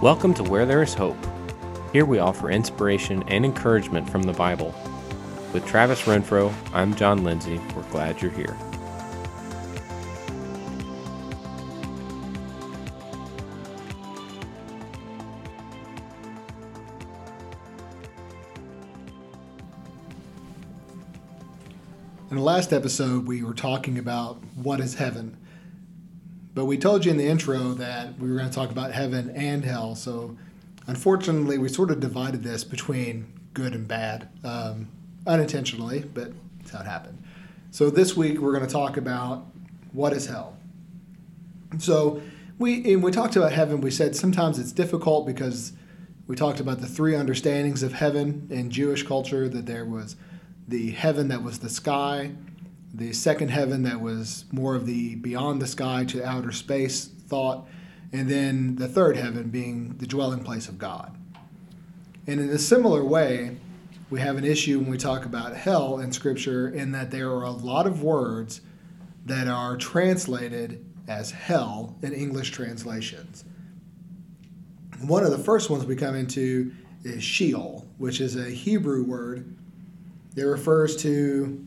Welcome 0.00 0.32
to 0.34 0.44
Where 0.44 0.64
There 0.64 0.80
Is 0.80 0.94
Hope. 0.94 1.16
Here 1.92 2.04
we 2.04 2.20
offer 2.20 2.52
inspiration 2.52 3.24
and 3.26 3.44
encouragement 3.44 4.08
from 4.08 4.22
the 4.22 4.32
Bible. 4.32 4.72
With 5.52 5.66
Travis 5.66 6.02
Renfro, 6.02 6.54
I'm 6.72 6.94
John 6.94 7.24
Lindsay. 7.24 7.60
We're 7.74 7.82
glad 7.90 8.22
you're 8.22 8.30
here. 8.30 8.56
In 22.30 22.36
the 22.36 22.42
last 22.42 22.72
episode, 22.72 23.26
we 23.26 23.42
were 23.42 23.52
talking 23.52 23.98
about 23.98 24.40
what 24.54 24.78
is 24.78 24.94
heaven. 24.94 25.36
But 26.58 26.64
we 26.64 26.76
told 26.76 27.04
you 27.04 27.12
in 27.12 27.18
the 27.18 27.28
intro 27.28 27.74
that 27.74 28.18
we 28.18 28.28
were 28.28 28.36
going 28.36 28.48
to 28.48 28.52
talk 28.52 28.72
about 28.72 28.90
heaven 28.90 29.30
and 29.36 29.64
hell. 29.64 29.94
So 29.94 30.36
unfortunately, 30.88 31.56
we 31.56 31.68
sort 31.68 31.92
of 31.92 32.00
divided 32.00 32.42
this 32.42 32.64
between 32.64 33.32
good 33.54 33.76
and 33.76 33.86
bad, 33.86 34.28
um, 34.42 34.88
unintentionally, 35.24 36.00
but 36.00 36.32
that's 36.58 36.72
how 36.72 36.80
it 36.80 36.86
happened. 36.86 37.22
So 37.70 37.90
this 37.90 38.16
week, 38.16 38.40
we're 38.40 38.50
going 38.50 38.66
to 38.66 38.72
talk 38.72 38.96
about 38.96 39.46
what 39.92 40.12
is 40.12 40.26
hell. 40.26 40.56
So 41.78 42.22
we, 42.58 42.96
we 42.96 43.12
talked 43.12 43.36
about 43.36 43.52
heaven, 43.52 43.80
we 43.80 43.92
said 43.92 44.16
sometimes 44.16 44.58
it's 44.58 44.72
difficult 44.72 45.28
because 45.28 45.74
we 46.26 46.34
talked 46.34 46.58
about 46.58 46.80
the 46.80 46.88
three 46.88 47.14
understandings 47.14 47.84
of 47.84 47.92
heaven 47.92 48.48
in 48.50 48.72
Jewish 48.72 49.04
culture 49.04 49.48
that 49.48 49.66
there 49.66 49.84
was 49.84 50.16
the 50.66 50.90
heaven 50.90 51.28
that 51.28 51.44
was 51.44 51.60
the 51.60 51.70
sky, 51.70 52.32
the 52.92 53.12
second 53.12 53.48
heaven 53.48 53.82
that 53.82 54.00
was 54.00 54.44
more 54.50 54.74
of 54.74 54.86
the 54.86 55.16
beyond 55.16 55.60
the 55.60 55.66
sky 55.66 56.04
to 56.06 56.24
outer 56.24 56.52
space 56.52 57.06
thought, 57.06 57.68
and 58.12 58.28
then 58.28 58.76
the 58.76 58.88
third 58.88 59.16
heaven 59.16 59.50
being 59.50 59.96
the 59.98 60.06
dwelling 60.06 60.42
place 60.42 60.68
of 60.68 60.78
God. 60.78 61.16
And 62.26 62.40
in 62.40 62.50
a 62.50 62.58
similar 62.58 63.04
way, 63.04 63.56
we 64.10 64.20
have 64.20 64.36
an 64.36 64.44
issue 64.44 64.78
when 64.78 64.90
we 64.90 64.96
talk 64.96 65.24
about 65.24 65.54
hell 65.54 65.98
in 65.98 66.12
Scripture 66.12 66.68
in 66.68 66.92
that 66.92 67.10
there 67.10 67.30
are 67.30 67.44
a 67.44 67.50
lot 67.50 67.86
of 67.86 68.02
words 68.02 68.62
that 69.26 69.48
are 69.48 69.76
translated 69.76 70.84
as 71.06 71.30
hell 71.30 71.96
in 72.02 72.12
English 72.12 72.50
translations. 72.50 73.44
One 75.06 75.24
of 75.24 75.30
the 75.30 75.38
first 75.38 75.68
ones 75.68 75.84
we 75.84 75.96
come 75.96 76.14
into 76.14 76.72
is 77.04 77.22
Sheol, 77.22 77.86
which 77.98 78.20
is 78.20 78.36
a 78.36 78.50
Hebrew 78.50 79.04
word 79.04 79.54
it 80.38 80.44
refers 80.44 80.94
to 80.98 81.66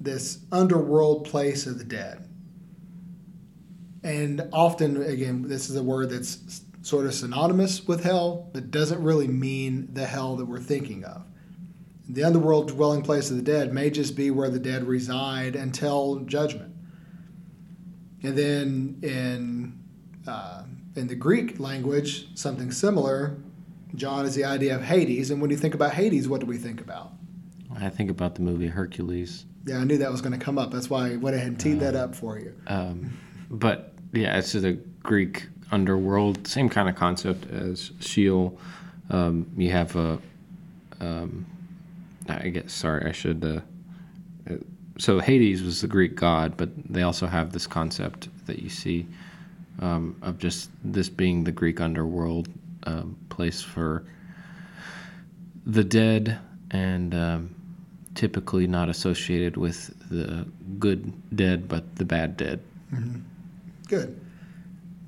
this 0.00 0.40
underworld 0.52 1.24
place 1.24 1.66
of 1.66 1.78
the 1.78 1.84
dead. 1.84 2.24
And 4.02 4.48
often, 4.52 5.02
again, 5.02 5.42
this 5.42 5.68
is 5.68 5.76
a 5.76 5.82
word 5.82 6.10
that's 6.10 6.62
sort 6.82 7.06
of 7.06 7.14
synonymous 7.14 7.86
with 7.86 8.04
hell, 8.04 8.48
but 8.52 8.70
doesn't 8.70 9.02
really 9.02 9.28
mean 9.28 9.88
the 9.92 10.06
hell 10.06 10.36
that 10.36 10.46
we're 10.46 10.60
thinking 10.60 11.04
of. 11.04 11.24
The 12.08 12.24
underworld 12.24 12.68
dwelling 12.68 13.02
place 13.02 13.30
of 13.30 13.36
the 13.36 13.42
dead 13.42 13.74
may 13.74 13.90
just 13.90 14.16
be 14.16 14.30
where 14.30 14.48
the 14.48 14.58
dead 14.58 14.84
reside 14.84 15.56
until 15.56 16.20
judgment. 16.20 16.74
And 18.22 18.38
then 18.38 18.98
in 19.02 19.78
uh, 20.26 20.64
in 20.96 21.06
the 21.06 21.14
Greek 21.14 21.60
language, 21.60 22.28
something 22.36 22.70
similar, 22.72 23.38
John 23.94 24.26
is 24.26 24.34
the 24.34 24.44
idea 24.44 24.74
of 24.74 24.82
Hades. 24.82 25.30
And 25.30 25.40
when 25.40 25.50
you 25.50 25.56
think 25.56 25.74
about 25.74 25.92
Hades, 25.92 26.28
what 26.28 26.40
do 26.40 26.46
we 26.46 26.58
think 26.58 26.80
about? 26.80 27.12
I 27.80 27.88
think 27.88 28.10
about 28.10 28.34
the 28.34 28.42
movie 28.42 28.66
Hercules. 28.66 29.44
Yeah, 29.66 29.78
I 29.78 29.84
knew 29.84 29.98
that 29.98 30.10
was 30.10 30.20
going 30.20 30.38
to 30.38 30.44
come 30.44 30.58
up. 30.58 30.70
That's 30.70 30.88
why 30.88 31.12
I 31.12 31.16
went 31.16 31.36
ahead 31.36 31.48
and 31.48 31.60
teed 31.60 31.78
uh, 31.78 31.80
that 31.90 31.96
up 31.96 32.14
for 32.14 32.38
you. 32.38 32.54
Um, 32.66 33.16
but 33.50 33.92
yeah, 34.12 34.38
it's 34.38 34.52
the 34.52 34.78
Greek 35.02 35.46
underworld, 35.70 36.46
same 36.46 36.68
kind 36.68 36.88
of 36.88 36.94
concept 36.94 37.50
as 37.50 37.92
Sheol. 38.00 38.58
Um, 39.10 39.50
you 39.56 39.70
have 39.70 39.94
a, 39.96 40.18
um, 41.00 41.46
I 42.28 42.48
guess, 42.48 42.72
sorry, 42.72 43.06
I 43.06 43.12
should. 43.12 43.44
Uh, 43.44 43.60
uh, 44.52 44.56
so 44.98 45.20
Hades 45.20 45.62
was 45.62 45.80
the 45.80 45.86
Greek 45.86 46.16
god, 46.16 46.56
but 46.56 46.70
they 46.90 47.02
also 47.02 47.26
have 47.26 47.52
this 47.52 47.66
concept 47.66 48.28
that 48.46 48.58
you 48.58 48.68
see 48.68 49.06
um, 49.80 50.16
of 50.22 50.38
just 50.38 50.70
this 50.82 51.08
being 51.08 51.44
the 51.44 51.52
Greek 51.52 51.80
underworld 51.80 52.48
um, 52.84 53.16
place 53.28 53.62
for 53.62 54.04
the 55.66 55.84
dead 55.84 56.38
and 56.70 57.14
um, 57.14 57.54
typically 58.14 58.66
not 58.66 58.88
associated 58.88 59.56
with 59.56 59.94
the 60.10 60.46
good 60.78 61.12
dead, 61.36 61.68
but 61.68 61.96
the 61.96 62.04
bad 62.04 62.36
dead. 62.36 62.60
Mm-hmm. 62.92 63.20
Good. 63.88 64.20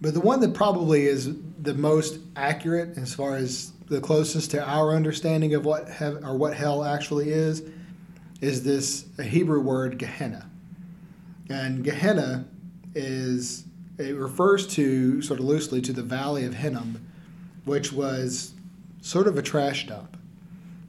But 0.00 0.14
the 0.14 0.20
one 0.20 0.40
that 0.40 0.54
probably 0.54 1.06
is 1.06 1.34
the 1.60 1.74
most 1.74 2.18
accurate 2.36 2.96
as 2.96 3.14
far 3.14 3.36
as 3.36 3.72
the 3.88 4.00
closest 4.00 4.52
to 4.52 4.66
our 4.66 4.94
understanding 4.94 5.54
of 5.54 5.64
what 5.64 5.88
hev- 5.88 6.22
or 6.24 6.36
what 6.36 6.54
hell 6.54 6.84
actually 6.84 7.30
is 7.30 7.62
is 8.40 8.62
this 8.62 9.04
Hebrew 9.22 9.60
word 9.60 9.98
Gehenna. 9.98 10.48
And 11.50 11.84
Gehenna 11.84 12.46
is 12.94 13.64
it 13.98 14.16
refers 14.16 14.66
to 14.68 15.20
sort 15.20 15.40
of 15.40 15.46
loosely 15.46 15.82
to 15.82 15.92
the 15.92 16.02
valley 16.02 16.46
of 16.46 16.54
Hinnom, 16.54 17.04
which 17.64 17.92
was 17.92 18.54
sort 19.02 19.26
of 19.26 19.36
a 19.36 19.42
trash 19.42 19.86
dump. 19.86 20.16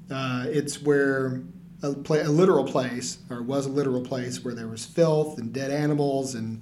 Uh, 0.10 0.46
it's 0.48 0.82
where 0.82 1.42
a, 1.84 1.90
a 1.90 2.32
literal 2.32 2.64
place, 2.64 3.18
or 3.30 3.42
was 3.42 3.66
a 3.66 3.70
literal 3.70 4.02
place, 4.02 4.44
where 4.44 4.54
there 4.54 4.68
was 4.68 4.86
filth 4.86 5.38
and 5.38 5.52
dead 5.54 5.72
animals 5.72 6.36
and 6.36 6.62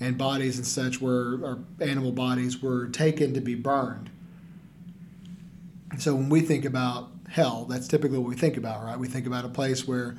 and 0.00 0.18
bodies 0.18 0.56
and 0.56 0.66
such 0.66 1.00
were, 1.00 1.38
or 1.42 1.58
animal 1.80 2.10
bodies 2.10 2.60
were 2.60 2.88
taken 2.88 3.34
to 3.34 3.40
be 3.40 3.54
burned. 3.54 4.10
So 5.98 6.14
when 6.14 6.28
we 6.28 6.40
think 6.40 6.64
about 6.64 7.10
hell, 7.28 7.66
that's 7.66 7.86
typically 7.86 8.18
what 8.18 8.28
we 8.28 8.34
think 8.34 8.56
about, 8.56 8.82
right? 8.82 8.98
We 8.98 9.06
think 9.06 9.26
about 9.26 9.44
a 9.44 9.48
place 9.48 9.86
where 9.86 10.16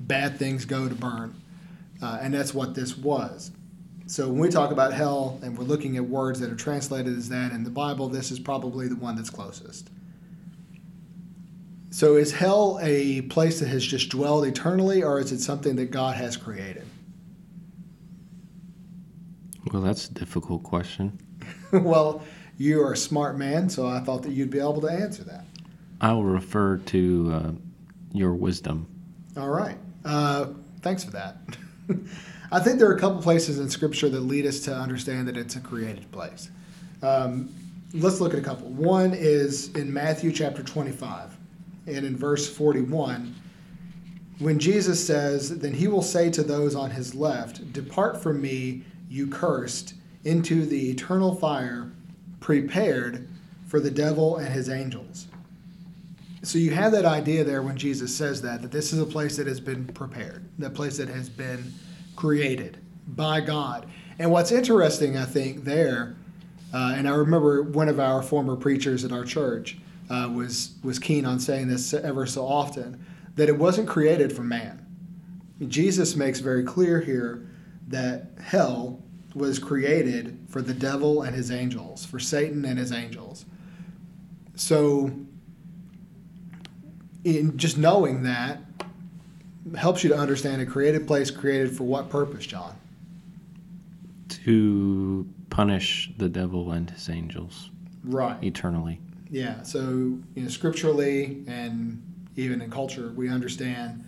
bad 0.00 0.38
things 0.38 0.64
go 0.64 0.88
to 0.88 0.94
burn, 0.94 1.34
uh, 2.02 2.18
and 2.22 2.32
that's 2.32 2.54
what 2.54 2.74
this 2.74 2.96
was. 2.96 3.50
So 4.06 4.28
when 4.28 4.38
we 4.38 4.48
talk 4.48 4.70
about 4.70 4.92
hell 4.92 5.38
and 5.42 5.58
we're 5.58 5.64
looking 5.64 5.96
at 5.96 6.04
words 6.04 6.38
that 6.40 6.50
are 6.50 6.56
translated 6.56 7.18
as 7.18 7.28
that 7.28 7.52
in 7.52 7.64
the 7.64 7.70
Bible, 7.70 8.08
this 8.08 8.30
is 8.30 8.38
probably 8.38 8.88
the 8.88 8.96
one 8.96 9.16
that's 9.16 9.30
closest. 9.30 9.90
So 11.90 12.16
is 12.16 12.32
hell 12.32 12.78
a 12.82 13.22
place 13.22 13.60
that 13.60 13.68
has 13.68 13.84
just 13.84 14.10
dwelled 14.10 14.44
eternally, 14.44 15.02
or 15.02 15.20
is 15.20 15.32
it 15.32 15.40
something 15.40 15.76
that 15.76 15.90
God 15.90 16.16
has 16.16 16.36
created? 16.36 16.84
Well, 19.72 19.82
that's 19.82 20.08
a 20.08 20.14
difficult 20.14 20.62
question. 20.62 21.18
well, 21.72 22.22
you 22.58 22.82
are 22.82 22.92
a 22.92 22.96
smart 22.96 23.36
man, 23.36 23.68
so 23.68 23.86
I 23.86 24.00
thought 24.00 24.22
that 24.22 24.32
you'd 24.32 24.50
be 24.50 24.58
able 24.58 24.80
to 24.80 24.88
answer 24.88 25.24
that. 25.24 25.44
I 26.00 26.12
will 26.12 26.24
refer 26.24 26.78
to 26.78 27.32
uh, 27.32 27.50
your 28.12 28.34
wisdom. 28.34 28.86
All 29.36 29.48
right. 29.48 29.78
Uh, 30.04 30.46
thanks 30.82 31.04
for 31.04 31.10
that. 31.12 31.38
I 32.52 32.60
think 32.60 32.78
there 32.78 32.88
are 32.88 32.94
a 32.94 33.00
couple 33.00 33.20
places 33.22 33.58
in 33.58 33.68
Scripture 33.68 34.08
that 34.08 34.20
lead 34.20 34.46
us 34.46 34.60
to 34.60 34.74
understand 34.74 35.26
that 35.28 35.36
it's 35.36 35.56
a 35.56 35.60
created 35.60 36.10
place. 36.12 36.50
Um, 37.02 37.52
let's 37.92 38.20
look 38.20 38.32
at 38.32 38.38
a 38.38 38.42
couple. 38.42 38.68
One 38.68 39.12
is 39.14 39.74
in 39.74 39.92
Matthew 39.92 40.32
chapter 40.32 40.62
25 40.62 41.35
and 41.86 42.04
in 42.04 42.16
verse 42.16 42.48
41, 42.48 43.34
when 44.38 44.58
Jesus 44.58 45.04
says, 45.04 45.58
Then 45.58 45.72
he 45.72 45.88
will 45.88 46.02
say 46.02 46.30
to 46.30 46.42
those 46.42 46.74
on 46.74 46.90
his 46.90 47.14
left, 47.14 47.72
Depart 47.72 48.22
from 48.22 48.40
me, 48.40 48.82
you 49.08 49.26
cursed, 49.26 49.94
into 50.24 50.66
the 50.66 50.90
eternal 50.90 51.34
fire 51.34 51.90
prepared 52.40 53.28
for 53.66 53.80
the 53.80 53.90
devil 53.90 54.36
and 54.36 54.48
his 54.48 54.68
angels. 54.68 55.26
So 56.42 56.58
you 56.58 56.70
have 56.72 56.92
that 56.92 57.04
idea 57.04 57.42
there 57.44 57.62
when 57.62 57.76
Jesus 57.76 58.14
says 58.14 58.42
that, 58.42 58.62
that 58.62 58.70
this 58.70 58.92
is 58.92 59.00
a 59.00 59.06
place 59.06 59.36
that 59.36 59.46
has 59.46 59.58
been 59.58 59.86
prepared, 59.86 60.48
that 60.58 60.74
place 60.74 60.96
that 60.98 61.08
has 61.08 61.28
been 61.28 61.72
created 62.14 62.78
by 63.08 63.40
God. 63.40 63.86
And 64.18 64.30
what's 64.30 64.52
interesting, 64.52 65.16
I 65.16 65.24
think, 65.24 65.64
there, 65.64 66.16
uh, 66.72 66.94
and 66.96 67.08
I 67.08 67.14
remember 67.14 67.62
one 67.62 67.88
of 67.88 67.98
our 67.98 68.22
former 68.22 68.56
preachers 68.56 69.04
at 69.04 69.12
our 69.12 69.24
church 69.24 69.78
uh, 70.10 70.30
was 70.32 70.74
was 70.82 70.98
keen 70.98 71.24
on 71.24 71.38
saying 71.38 71.68
this 71.68 71.92
ever 71.94 72.26
so 72.26 72.46
often 72.46 73.04
that 73.34 73.48
it 73.48 73.58
wasn't 73.58 73.88
created 73.88 74.32
for 74.32 74.42
man. 74.42 74.84
Jesus 75.68 76.16
makes 76.16 76.40
very 76.40 76.62
clear 76.62 77.00
here 77.00 77.48
that 77.88 78.30
hell 78.42 79.02
was 79.34 79.58
created 79.58 80.38
for 80.48 80.62
the 80.62 80.74
devil 80.74 81.22
and 81.22 81.34
his 81.34 81.50
angels, 81.50 82.04
for 82.04 82.18
Satan 82.18 82.64
and 82.64 82.78
his 82.78 82.92
angels. 82.92 83.44
So, 84.54 85.10
in 87.24 87.56
just 87.58 87.76
knowing 87.76 88.22
that 88.22 88.60
helps 89.76 90.02
you 90.02 90.10
to 90.10 90.16
understand 90.16 90.62
a 90.62 90.66
created 90.66 91.06
place 91.06 91.30
created 91.30 91.76
for 91.76 91.84
what 91.84 92.08
purpose, 92.08 92.46
John? 92.46 92.74
To 94.28 95.28
punish 95.50 96.12
the 96.16 96.28
devil 96.28 96.72
and 96.72 96.88
his 96.88 97.08
angels. 97.08 97.70
Right. 98.04 98.42
Eternally. 98.42 99.00
Yeah. 99.30 99.62
So, 99.62 99.80
you 99.80 100.42
know, 100.42 100.48
scripturally 100.48 101.44
and 101.46 102.02
even 102.36 102.60
in 102.60 102.70
culture, 102.70 103.12
we 103.16 103.28
understand 103.28 104.04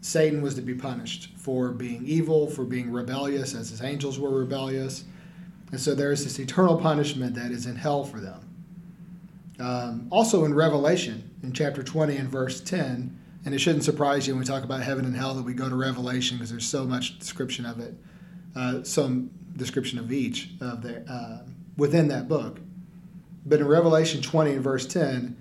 Satan 0.00 0.42
was 0.42 0.54
to 0.56 0.62
be 0.62 0.74
punished 0.74 1.30
for 1.36 1.70
being 1.70 2.04
evil, 2.04 2.48
for 2.48 2.64
being 2.64 2.90
rebellious, 2.90 3.54
as 3.54 3.70
his 3.70 3.82
angels 3.82 4.18
were 4.18 4.30
rebellious. 4.30 5.04
And 5.70 5.80
so 5.80 5.94
there 5.94 6.12
is 6.12 6.24
this 6.24 6.38
eternal 6.38 6.76
punishment 6.76 7.34
that 7.36 7.50
is 7.50 7.66
in 7.66 7.76
hell 7.76 8.04
for 8.04 8.20
them. 8.20 8.40
Um, 9.58 10.08
also 10.10 10.44
in 10.44 10.54
Revelation, 10.54 11.30
in 11.42 11.52
chapter 11.52 11.82
20 11.82 12.16
and 12.16 12.28
verse 12.28 12.60
10, 12.60 13.18
and 13.44 13.54
it 13.54 13.58
shouldn't 13.58 13.84
surprise 13.84 14.26
you 14.26 14.34
when 14.34 14.40
we 14.40 14.46
talk 14.46 14.64
about 14.64 14.82
heaven 14.82 15.04
and 15.04 15.16
hell 15.16 15.34
that 15.34 15.42
we 15.42 15.54
go 15.54 15.68
to 15.68 15.74
Revelation 15.74 16.36
because 16.36 16.50
there's 16.50 16.68
so 16.68 16.84
much 16.84 17.18
description 17.18 17.64
of 17.64 17.80
it, 17.80 17.94
uh, 18.54 18.82
some 18.82 19.30
description 19.56 19.98
of 19.98 20.12
each 20.12 20.50
of 20.60 20.82
the 20.82 21.00
uh, 21.10 21.44
within 21.76 22.08
that 22.08 22.28
book. 22.28 22.60
But 23.44 23.60
in 23.60 23.66
Revelation 23.66 24.22
20 24.22 24.52
and 24.52 24.62
verse 24.62 24.86
10, 24.86 25.36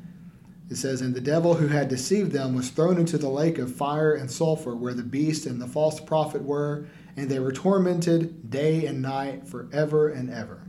it 0.69 0.77
says, 0.77 1.01
And 1.01 1.13
the 1.13 1.21
devil 1.21 1.55
who 1.55 1.67
had 1.67 1.89
deceived 1.89 2.31
them 2.31 2.55
was 2.55 2.69
thrown 2.69 2.97
into 2.97 3.17
the 3.17 3.29
lake 3.29 3.57
of 3.57 3.75
fire 3.75 4.13
and 4.13 4.31
sulfur, 4.31 4.75
where 4.75 4.93
the 4.93 5.03
beast 5.03 5.45
and 5.45 5.61
the 5.61 5.67
false 5.67 5.99
prophet 5.99 6.41
were, 6.41 6.87
and 7.17 7.29
they 7.29 7.39
were 7.39 7.51
tormented 7.51 8.49
day 8.49 8.85
and 8.85 9.01
night 9.01 9.47
forever 9.47 10.07
and 10.07 10.29
ever. 10.29 10.63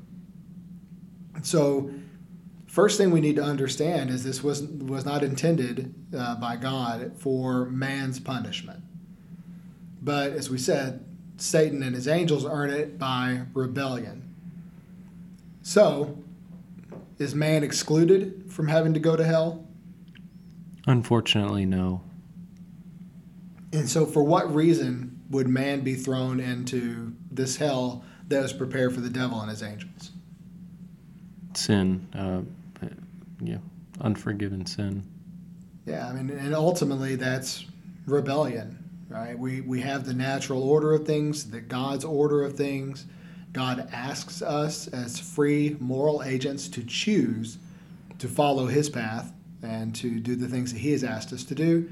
So, 1.43 1.90
first 2.67 2.99
thing 2.99 3.11
we 3.11 3.20
need 3.20 3.37
to 3.37 3.43
understand 3.43 4.11
is 4.11 4.25
this 4.25 4.43
was, 4.43 4.62
was 4.62 5.05
not 5.05 5.23
intended 5.23 5.94
uh, 6.17 6.37
by 6.37 6.56
God 6.56 7.12
for 7.17 7.67
man's 7.67 8.20
punishment. 8.20 8.82
But 10.02 10.32
as 10.32 10.50
we 10.50 10.58
said, 10.58 11.05
Satan 11.37 11.82
and 11.82 11.94
his 11.94 12.08
angels 12.08 12.44
earn 12.44 12.70
it 12.70 12.99
by 12.99 13.43
rebellion. 13.55 14.35
So, 15.62 16.22
is 17.23 17.35
man 17.35 17.63
excluded 17.63 18.53
from 18.53 18.69
having 18.69 18.95
to 18.95 19.01
go 19.01 19.17
to 19.17 19.25
hell? 19.25 19.67
Unfortunately, 20.87 21.65
no. 21.65 22.03
And 23.73 23.89
so, 23.89 24.05
for 24.05 24.23
what 24.23 24.55
reason 24.55 25.23
would 25.31 25.49
man 25.49 25.81
be 25.81 25.95
thrown 25.95 26.41
into 26.41 27.15
this 27.31 27.57
hell 27.57 28.05
that 28.29 28.43
was 28.43 28.53
prepared 28.53 28.95
for 28.95 29.01
the 29.01 29.09
devil 29.09 29.41
and 29.41 29.49
his 29.49 29.63
angels? 29.63 30.11
Sin, 31.55 32.07
uh, 32.15 32.43
yeah, 33.41 33.59
unforgiven 34.01 34.67
sin. 34.67 35.05
Yeah, 35.87 36.07
I 36.07 36.13
mean, 36.13 36.37
and 36.37 36.55
ultimately 36.55 37.17
that's 37.17 37.65
rebellion, 38.07 38.79
right? 39.09 39.39
We 39.39 39.61
we 39.63 39.81
have 39.81 40.05
the 40.05 40.15
natural 40.15 40.63
order 40.63 40.93
of 40.93 41.07
things, 41.07 41.51
the 41.51 41.61
God's 41.61 42.05
order 42.05 42.43
of 42.43 42.55
things. 42.55 43.07
God 43.52 43.88
asks 43.93 44.43
us 44.43 44.88
as 44.88 45.19
free 45.19 45.76
moral 45.78 46.22
agents 46.22 46.69
to 46.69 46.82
choose 46.82 47.58
to 48.19 48.28
follow 48.28 48.66
His 48.66 48.88
path 48.88 49.32
and 49.62 49.94
to 49.96 50.20
do 50.20 50.37
the 50.37 50.49
things 50.49 50.72
that 50.72 50.78
He 50.78 50.93
has 50.93 51.04
asked 51.04 51.32
us 51.32 51.44
to 51.44 51.54
do. 51.54 51.90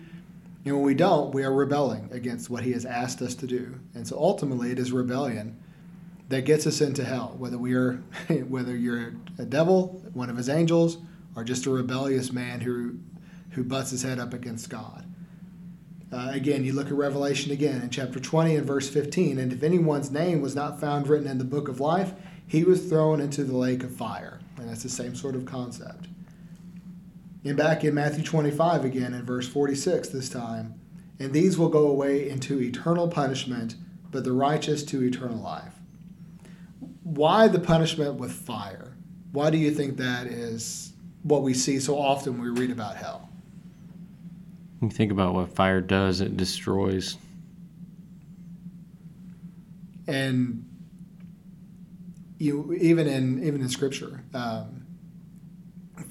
And 0.64 0.74
when 0.74 0.84
we 0.84 0.94
don't, 0.94 1.34
we 1.34 1.42
are 1.42 1.52
rebelling 1.52 2.08
against 2.12 2.50
what 2.50 2.62
He 2.62 2.72
has 2.72 2.84
asked 2.84 3.22
us 3.22 3.34
to 3.36 3.46
do. 3.46 3.78
And 3.94 4.06
so 4.06 4.18
ultimately, 4.18 4.70
it 4.70 4.78
is 4.78 4.92
rebellion 4.92 5.58
that 6.28 6.44
gets 6.44 6.66
us 6.66 6.80
into 6.80 7.04
hell. 7.04 7.34
Whether 7.38 7.58
we 7.58 7.74
are, 7.74 7.94
whether 8.48 8.76
you're 8.76 9.14
a 9.38 9.44
devil, 9.44 10.02
one 10.14 10.30
of 10.30 10.36
His 10.36 10.48
angels, 10.48 10.98
or 11.36 11.44
just 11.44 11.66
a 11.66 11.70
rebellious 11.70 12.32
man 12.32 12.60
who 12.60 12.98
who 13.50 13.64
butts 13.64 13.90
his 13.90 14.02
head 14.02 14.18
up 14.18 14.32
against 14.32 14.70
God. 14.70 15.04
Uh, 16.12 16.30
again, 16.32 16.64
you 16.64 16.72
look 16.72 16.88
at 16.88 16.92
Revelation 16.92 17.52
again 17.52 17.82
in 17.82 17.90
chapter 17.90 18.18
20 18.18 18.56
and 18.56 18.66
verse 18.66 18.88
15. 18.88 19.38
And 19.38 19.52
if 19.52 19.62
anyone's 19.62 20.10
name 20.10 20.40
was 20.40 20.56
not 20.56 20.80
found 20.80 21.08
written 21.08 21.28
in 21.28 21.38
the 21.38 21.44
book 21.44 21.68
of 21.68 21.78
life, 21.78 22.12
he 22.46 22.64
was 22.64 22.88
thrown 22.88 23.20
into 23.20 23.44
the 23.44 23.56
lake 23.56 23.84
of 23.84 23.94
fire. 23.94 24.40
And 24.56 24.68
that's 24.68 24.82
the 24.82 24.88
same 24.88 25.14
sort 25.14 25.36
of 25.36 25.46
concept. 25.46 26.08
And 27.44 27.56
back 27.56 27.84
in 27.84 27.94
Matthew 27.94 28.24
25 28.24 28.84
again, 28.84 29.14
in 29.14 29.24
verse 29.24 29.48
46 29.48 30.08
this 30.08 30.28
time, 30.28 30.74
and 31.20 31.32
these 31.32 31.56
will 31.56 31.68
go 31.68 31.86
away 31.86 32.28
into 32.28 32.60
eternal 32.60 33.06
punishment, 33.06 33.76
but 34.10 34.24
the 34.24 34.32
righteous 34.32 34.82
to 34.84 35.02
eternal 35.02 35.38
life. 35.38 35.74
Why 37.04 37.46
the 37.46 37.60
punishment 37.60 38.14
with 38.14 38.32
fire? 38.32 38.96
Why 39.32 39.50
do 39.50 39.58
you 39.58 39.70
think 39.70 39.96
that 39.98 40.26
is 40.26 40.92
what 41.22 41.42
we 41.42 41.54
see 41.54 41.78
so 41.78 41.98
often 41.98 42.32
when 42.32 42.52
we 42.52 42.60
read 42.60 42.70
about 42.70 42.96
hell? 42.96 43.29
You 44.80 44.88
think 44.88 45.12
about 45.12 45.34
what 45.34 45.54
fire 45.54 45.80
does, 45.80 46.20
it 46.20 46.36
destroys. 46.36 47.18
And 50.06 50.66
you 52.38 52.72
even 52.72 53.06
in 53.06 53.44
even 53.44 53.60
in 53.60 53.68
scripture, 53.68 54.24
um, 54.32 54.86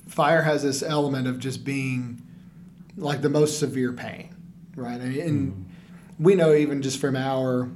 fire 0.07 0.43
has 0.43 0.61
this 0.61 0.83
element 0.83 1.27
of 1.27 1.39
just 1.39 1.65
being 1.65 2.21
like 2.95 3.21
the 3.21 3.29
most 3.29 3.59
severe 3.59 3.93
pain, 3.93 4.35
right? 4.75 4.99
And, 4.99 5.15
and 5.15 5.53
mm. 5.53 5.63
we 6.19 6.35
know 6.35 6.53
even 6.53 6.81
just 6.81 6.99
from 6.99 7.15
our 7.15 7.69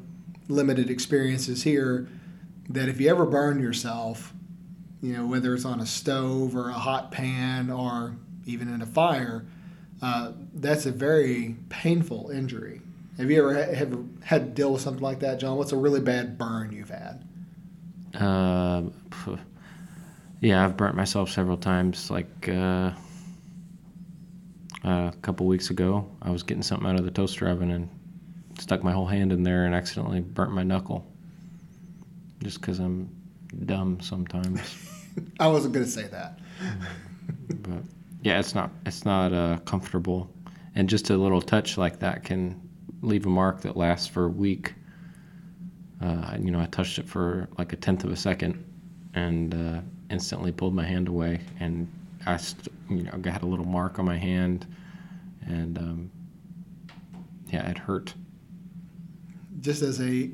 limited 0.48 0.90
experiences 0.90 1.64
here 1.64 2.08
that 2.70 2.90
if 2.90 3.02
you 3.02 3.10
ever 3.10 3.26
burn 3.26 3.60
yourself, 3.60 4.34
you 5.02 5.14
know 5.14 5.26
whether 5.26 5.54
it's 5.56 5.66
on 5.66 5.80
a 5.80 5.86
stove 5.86 6.56
or 6.56 6.70
a 6.70 6.74
hot 6.74 7.12
pan 7.12 7.72
or 7.72 8.16
even 8.46 8.72
in 8.72 8.82
a 8.82 8.86
fire, 8.86 9.46
uh, 10.04 10.34
that's 10.56 10.86
a 10.86 10.92
very 10.92 11.56
painful 11.70 12.30
injury. 12.30 12.82
Have 13.18 13.32
you 13.32 13.40
ever 13.40 13.54
ha- 13.54 13.74
have 13.74 13.98
had 14.22 14.48
to 14.48 14.52
deal 14.52 14.74
with 14.74 14.82
something 14.82 15.02
like 15.02 15.22
that, 15.22 15.40
John? 15.40 15.58
What's 15.58 15.72
a 15.72 15.78
really 15.78 16.02
bad 16.02 16.38
burn 16.38 16.74
you've 16.74 16.90
had? 16.90 17.24
Uh, 18.14 18.82
yeah, 20.42 20.66
I've 20.66 20.76
burnt 20.76 20.98
myself 20.98 21.30
several 21.30 21.56
times. 21.56 22.12
Like 22.12 22.50
uh, 22.50 22.92
a 24.84 25.14
couple 25.22 25.46
weeks 25.48 25.70
ago, 25.70 26.06
I 26.22 26.32
was 26.32 26.44
getting 26.44 26.64
something 26.64 26.90
out 26.90 27.00
of 27.00 27.06
the 27.06 27.12
toaster 27.12 27.48
oven 27.48 27.72
and 27.72 27.90
stuck 28.60 28.84
my 28.84 28.92
whole 28.92 29.08
hand 29.08 29.32
in 29.32 29.44
there 29.44 29.66
and 29.66 29.74
accidentally 29.74 30.20
burnt 30.20 30.52
my 30.52 30.64
knuckle. 30.64 31.08
Just 32.44 32.60
because 32.60 32.80
I'm 32.80 33.10
dumb 33.66 34.02
sometimes. 34.02 34.60
I 35.40 35.48
wasn't 35.48 35.74
going 35.74 35.86
to 35.86 35.92
say 35.92 36.08
that. 36.08 36.40
but 37.48 37.84
yeah, 38.24 38.40
it's 38.40 38.56
not 38.56 38.72
it's 38.86 39.04
not 39.04 39.34
uh, 39.34 39.58
comfortable, 39.66 40.30
and 40.76 40.90
just 40.90 41.10
a 41.10 41.18
little 41.18 41.42
touch 41.42 41.78
like 41.78 42.00
that 42.00 42.24
can 42.24 42.60
leave 43.02 43.26
a 43.26 43.30
mark 43.30 43.62
that 43.62 43.76
lasts 43.76 44.08
for 44.08 44.26
a 44.26 44.30
week. 44.30 44.74
Uh, 46.02 46.38
you 46.40 46.50
know, 46.50 46.60
I 46.60 46.66
touched 46.68 47.00
it 47.00 47.08
for 47.08 47.50
like 47.58 47.74
a 47.74 47.76
tenth 47.76 48.06
of 48.06 48.12
a 48.12 48.16
second, 48.16 48.64
and 49.14 49.54
uh, 49.54 49.82
instantly 50.10 50.54
pulled 50.54 50.74
my 50.74 50.86
hand 50.86 51.10
away, 51.10 51.42
and 51.60 51.92
I, 52.26 52.38
st- 52.38 52.70
you 52.90 53.04
know, 53.04 53.12
got 53.18 53.42
a 53.42 53.46
little 53.46 53.66
mark 53.66 54.00
on 54.00 54.06
my 54.06 54.18
hand, 54.18 54.68
and 55.46 55.78
um, 55.78 56.12
yeah, 57.50 57.70
it 57.70 57.78
hurt. 57.78 58.14
Just 59.60 59.82
as 59.82 60.00
a 60.02 60.32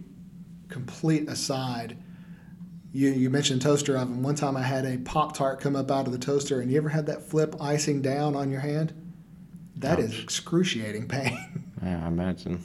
complete 0.69 1.27
aside, 1.27 1.97
you, 2.91 3.09
you 3.11 3.29
mentioned 3.29 3.61
toaster 3.61 3.97
oven. 3.97 4.23
One 4.23 4.35
time 4.35 4.57
I 4.57 4.63
had 4.63 4.85
a 4.85 4.97
Pop 4.97 5.35
Tart 5.35 5.59
come 5.59 5.75
up 5.75 5.91
out 5.91 6.07
of 6.07 6.13
the 6.13 6.19
toaster, 6.19 6.59
and 6.61 6.71
you 6.71 6.77
ever 6.77 6.89
had 6.89 7.05
that 7.05 7.23
flip 7.23 7.55
icing 7.61 8.01
down 8.01 8.35
on 8.35 8.49
your 8.51 8.61
hand? 8.61 8.93
That 9.77 9.99
Ouch. 9.99 10.05
is 10.05 10.19
excruciating 10.19 11.07
pain. 11.07 11.37
Yeah, 11.81 12.03
I 12.03 12.07
imagine. 12.09 12.61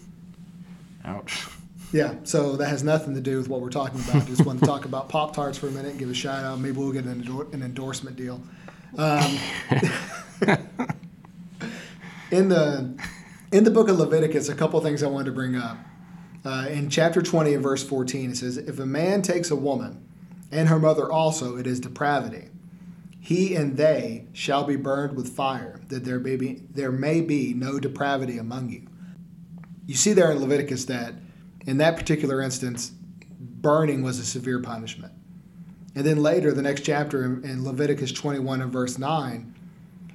Ouch. 1.05 1.47
Yeah, 1.93 2.15
so 2.25 2.57
that 2.57 2.67
has 2.67 2.83
nothing 2.83 3.15
to 3.15 3.21
do 3.21 3.39
with 3.39 3.49
what 3.49 3.61
we're 3.61 3.71
talking 3.71 4.01
about. 4.01 4.27
Just 4.27 4.45
want 4.45 4.59
to 4.59 4.67
talk 4.67 4.85
about 4.87 5.09
Pop 5.09 5.37
Tarts 5.37 5.57
for 5.57 5.69
a 5.69 5.71
minute 5.71 5.93
and 5.93 6.01
give 6.01 6.11
a 6.11 6.15
shout 6.15 6.43
out. 6.43 6.59
Maybe 6.59 6.77
we'll 6.79 6.91
get 6.91 7.05
an, 7.05 7.25
an 7.53 7.63
endorsement 7.63 8.17
deal. 8.17 8.43
Um, 8.99 9.39
in 12.33 12.49
the 12.49 12.99
in 13.53 13.63
the 13.63 13.71
book 13.71 13.89
of 13.89 14.01
Leviticus, 14.01 14.49
a 14.49 14.55
couple 14.57 14.81
things 14.81 15.05
I 15.05 15.07
wanted 15.07 15.27
to 15.27 15.33
bring 15.33 15.55
up. 15.55 15.79
Uh, 16.45 16.67
in 16.69 16.91
chapter 16.91 17.23
20 17.23 17.55
and 17.55 17.63
verse 17.63 17.85
14, 17.85 18.33
it 18.33 18.37
says, 18.37 18.57
If 18.57 18.81
a 18.81 18.87
man 18.87 19.23
takes 19.23 19.53
a 19.53 19.57
woman 19.57 20.05
and 20.55 20.69
her 20.69 20.79
mother 20.79 21.11
also, 21.11 21.57
it 21.57 21.67
is 21.67 21.81
depravity. 21.81 22.49
He 23.19 23.57
and 23.57 23.77
they 23.77 24.29
shall 24.33 24.63
be 24.63 24.77
burned 24.77 25.17
with 25.17 25.35
fire, 25.35 25.81
that 25.89 26.05
there 26.05 26.21
may 26.21 26.37
be, 26.37 26.63
there 26.71 26.93
may 26.93 27.21
be 27.23 27.53
no 27.53 27.81
depravity 27.81 28.39
among 28.39 28.71
you. 28.71 28.87
You 29.87 29.97
see 29.97 30.13
there 30.13 30.31
in 30.31 30.39
Leviticus 30.39 30.85
that 30.85 31.15
in 31.67 31.79
that 31.79 31.97
particular 31.97 32.41
instance, 32.41 32.93
burning 33.41 34.03
was 34.03 34.21
a 34.21 34.25
severe 34.25 34.61
punishment. 34.61 35.13
And 35.97 36.07
then 36.07 36.23
later, 36.23 36.53
the 36.53 36.63
next 36.63 36.83
chapter 36.83 37.25
in 37.25 37.65
Leviticus 37.65 38.13
21 38.13 38.63
and 38.63 38.73
verse 38.73 38.97
9, 38.97 39.55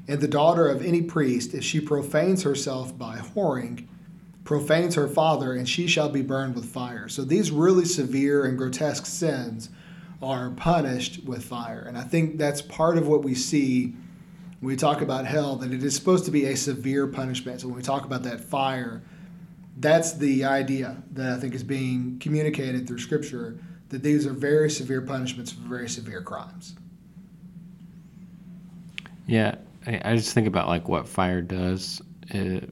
and 0.07 0.21
the 0.21 0.27
daughter 0.27 0.69
of 0.69 0.81
any 0.81 1.01
priest, 1.01 1.53
if 1.53 1.65
she 1.65 1.81
profanes 1.81 2.43
herself 2.43 2.97
by 2.97 3.17
whoring, 3.17 3.87
profanes 4.45 4.95
her 4.95 5.07
father, 5.07 5.53
and 5.53 5.67
she 5.67 5.85
shall 5.85 6.09
be 6.09 6.21
burned 6.21 6.55
with 6.55 6.65
fire. 6.65 7.09
So 7.09 7.25
these 7.25 7.51
really 7.51 7.85
severe 7.85 8.45
and 8.45 8.57
grotesque 8.57 9.05
sins 9.05 9.69
are 10.21 10.49
punished 10.51 11.23
with 11.23 11.43
fire. 11.43 11.83
And 11.87 11.97
I 11.97 12.03
think 12.03 12.37
that's 12.37 12.61
part 12.61 12.97
of 12.97 13.07
what 13.07 13.23
we 13.23 13.35
see 13.35 13.93
when 14.59 14.71
we 14.71 14.75
talk 14.75 15.01
about 15.01 15.25
hell, 15.25 15.55
that 15.57 15.71
it 15.71 15.83
is 15.83 15.95
supposed 15.95 16.25
to 16.25 16.31
be 16.31 16.45
a 16.45 16.55
severe 16.55 17.07
punishment. 17.07 17.61
So 17.61 17.67
when 17.67 17.77
we 17.77 17.81
talk 17.81 18.03
about 18.03 18.23
that 18.23 18.41
fire, 18.41 19.01
that's 19.77 20.13
the 20.13 20.43
idea 20.43 21.01
that 21.13 21.31
I 21.31 21.39
think 21.39 21.55
is 21.55 21.63
being 21.63 22.19
communicated 22.19 22.85
through 22.85 22.99
Scripture 22.99 23.57
that 23.87 24.03
these 24.03 24.27
are 24.27 24.33
very 24.33 24.69
severe 24.69 25.01
punishments 25.01 25.51
for 25.51 25.61
very 25.61 25.87
severe 25.87 26.21
crimes. 26.21 26.75
Yeah, 29.25 29.55
I 29.85 30.15
just 30.15 30.33
think 30.33 30.47
about 30.47 30.67
like 30.67 30.89
what 30.89 31.07
fire 31.07 31.41
does. 31.41 32.01
It, 32.27 32.69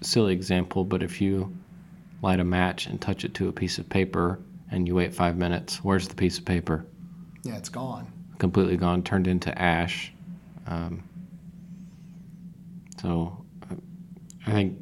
silly 0.00 0.32
example, 0.32 0.84
but 0.84 1.02
if 1.02 1.20
you 1.20 1.54
light 2.22 2.40
a 2.40 2.44
match 2.44 2.86
and 2.86 3.00
touch 3.00 3.24
it 3.24 3.34
to 3.34 3.48
a 3.48 3.52
piece 3.52 3.78
of 3.78 3.88
paper 3.88 4.40
and 4.70 4.86
you 4.86 4.94
wait 4.94 5.14
five 5.14 5.36
minutes, 5.36 5.82
where's 5.84 6.08
the 6.08 6.14
piece 6.14 6.38
of 6.38 6.44
paper? 6.44 6.84
Yeah, 7.44 7.56
it's 7.56 7.68
gone. 7.68 8.12
completely 8.38 8.76
gone, 8.76 9.02
turned 9.02 9.26
into 9.26 9.56
ash. 9.58 10.12
Um, 10.66 11.02
so 13.00 13.44
I 14.46 14.50
think 14.52 14.78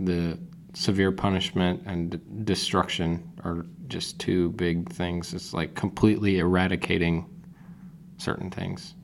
the 0.00 0.38
severe 0.74 1.12
punishment 1.12 1.82
and 1.86 2.44
destruction 2.44 3.30
are 3.44 3.66
just 3.88 4.18
two 4.18 4.50
big 4.50 4.90
things. 4.92 5.34
It's 5.34 5.52
like 5.52 5.74
completely 5.74 6.38
eradicating 6.38 7.26
certain 8.16 8.50
things. 8.50 8.94